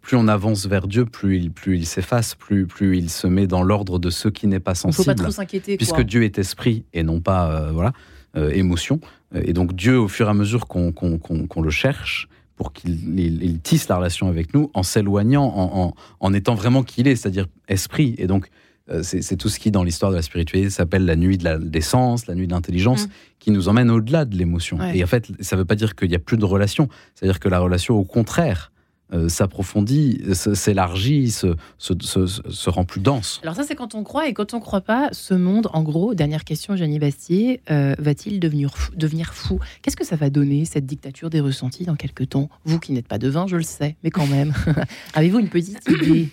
[0.01, 3.47] Plus on avance vers Dieu, plus il, plus il s'efface, plus, plus il se met
[3.47, 5.23] dans l'ordre de ce qui n'est pas Il ne faut pas sensible.
[5.23, 5.77] trop s'inquiéter.
[5.77, 6.03] puisque quoi.
[6.03, 7.91] Dieu est esprit et non pas voilà
[8.35, 8.99] émotion.
[9.35, 13.17] Et donc Dieu, au fur et à mesure qu'on qu'on- qu'on le cherche, pour qu'il
[13.19, 17.01] il- il tisse la relation avec nous, en s'éloignant, en, en- en étant vraiment qui
[17.01, 18.15] il est, c'est-à-dire esprit.
[18.17, 18.49] Et donc
[18.91, 21.57] euh, c'est tout ce qui, dans l'histoire de la spiritualité, s'appelle la nuit de la,
[21.57, 23.09] des sens, la nuit de l'intelligence, Mm.
[23.39, 24.77] qui nous emmène au-delà de l'émotion.
[24.77, 24.97] Ouais.
[24.97, 27.39] Et en fait, ça ne veut pas dire qu'il n'y a plus de relation, c'est-à-dire
[27.39, 28.72] que la relation, au contraire,
[29.13, 33.39] euh, s'approfondit, s'élargit, se, se, se- se- se rend plus dense.
[33.43, 36.13] Alors ça, c'est quand on croit et quand on croit pas, ce monde, en gros,
[36.13, 39.59] dernière question, Jenny Bastier, euh, va-t-il devenir fou, devenir fou?
[39.81, 42.49] Qu'est-ce que ça va donner, cette dictature des ressentis, dans quelques temps?
[42.65, 44.53] Vous qui n'êtes pas devin, je le sais, mais quand même.
[45.13, 46.29] Avez-vous une petite idée?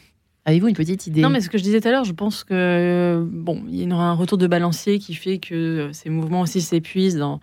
[0.47, 1.21] Avez-vous une petite idée?
[1.21, 3.83] Non, mais ce que je disais tout à l'heure, je pense que euh, bon, il
[3.89, 7.41] y aura un retour de balancier qui fait que ces mouvements aussi s'épuisent dans,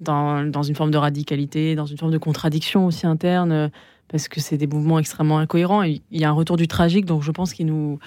[0.00, 3.68] dans, dans une forme de radicalité, dans une forme de contradiction aussi interne, euh,
[4.14, 5.82] parce que c'est des mouvements extrêmement incohérents.
[5.82, 7.98] Et il y a un retour du tragique, donc je pense qu'il nous,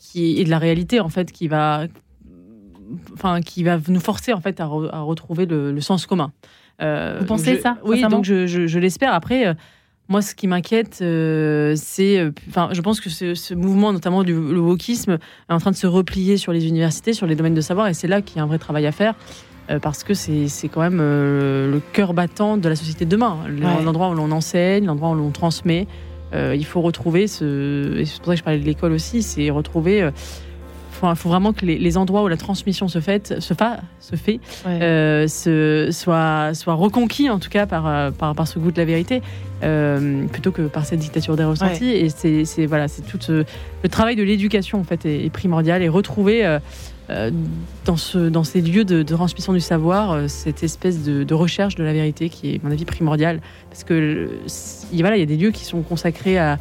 [0.00, 1.84] qui et de la réalité en fait, qui va,
[3.14, 6.32] enfin, qui va nous forcer en fait à, re- à retrouver le, le sens commun.
[6.82, 9.14] Euh, Vous pensez je- ça, Oui, donc je, je- je l'espère.
[9.14, 9.46] Après.
[9.46, 9.54] euh,
[10.06, 14.34] moi, ce qui m'inquiète, euh, c'est, enfin, je pense que ce, ce mouvement, notamment du
[14.34, 17.62] le wokisme, est en train de se replier sur les universités, sur les domaines de
[17.62, 19.14] savoir, et c'est là qu'il y a un vrai travail à faire,
[19.82, 23.82] parce que c'est quand même euh, le cœur battant de la société de demain, Ouais.
[23.84, 25.86] l'endroit où l'on enseigne, l'endroit où l'on transmet.
[26.34, 29.22] Euh, il faut retrouver ce, et c'est pour ça que je parlais de l'école aussi,
[29.22, 30.02] c'est retrouver.
[30.02, 30.10] euh,
[30.90, 34.14] faut, faut vraiment que les, les endroits où la transmission se fait, se, fa- se
[34.16, 34.80] fait Ouais.
[34.82, 38.78] euh, se, soit, soit reconquis en tout cas par, euh, par, par ce goût de
[38.78, 39.20] la vérité
[39.64, 43.44] euh, plutôt que par cette dictature des ressentis et c'est c'est- voilà c'est tout ce-
[43.82, 46.58] le travail de l'éducation en fait est, est primordial et retrouver euh,
[47.10, 47.30] euh,
[47.84, 51.84] dans, ce, dans ces lieux de, transmission du savoir euh, cette espèce de, recherche de
[51.84, 54.28] la vérité qui est à mon avis primordiale parce que
[54.92, 56.58] il- y a des lieux qui sont consacrés à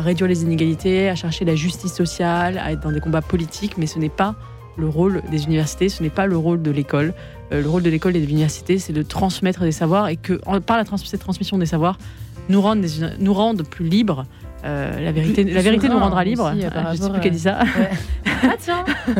[0.00, 3.86] réduire les inégalités, à chercher la justice sociale, à être dans des combats politiques, mais
[3.86, 4.34] ce n'est pas
[4.76, 7.14] le rôle des universités, ce n'est pas le rôle de l'école.
[7.52, 10.34] Euh, le rôle de l'école et de l'université, c'est de transmettre des savoirs et que,
[10.60, 11.98] par la cette transmission des savoirs,
[12.48, 12.62] nous
[13.18, 14.26] nous rendre plus libres.
[14.64, 16.52] Euh, la vérité, Plus- la vérité nous rendra aussi, libres.
[16.54, 17.58] euh, par je sais rapport plus qui a dit ça.
[18.44, 18.84] Ah tiens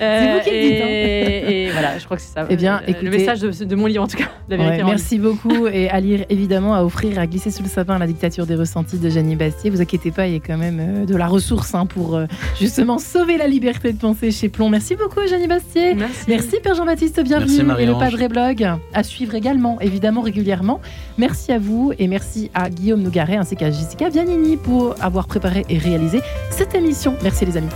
[0.00, 0.86] Euh, vous qui le dites, hein.
[0.88, 2.46] et, et voilà, je crois que c'est ça.
[2.50, 4.24] Eh bien, Euh, écoutez- le message de, de mon livre, en tout cas.
[4.48, 7.62] La vérité Ouais, rend merci beaucoup et à lire évidemment, à offrir, à glisser sous
[7.62, 9.70] le sapin la dictature des ressentis de Jenny Bastier.
[9.70, 12.26] Vous inquiétez pas, il y a quand même euh, de la ressource hein, pour euh,
[12.58, 14.68] justement sauver la liberté de penser chez Plomb.
[14.68, 15.90] Merci beaucoup Jenny Bastier.
[15.94, 16.00] libre.
[16.00, 16.24] Merci.
[16.28, 17.62] Merci Père Jean-Baptiste, bienvenue.
[17.64, 17.92] Merci, et le.
[17.94, 20.80] Padre Blog à suivre également, évidemment régulièrement.
[21.18, 24.56] Merci à vous et merci à Guillaume Nougaret ainsi qu'à Jessica Vianini
[25.00, 26.20] avoir préparé et réalisé
[26.50, 27.14] cette émission.
[27.22, 27.68] Merci les amis.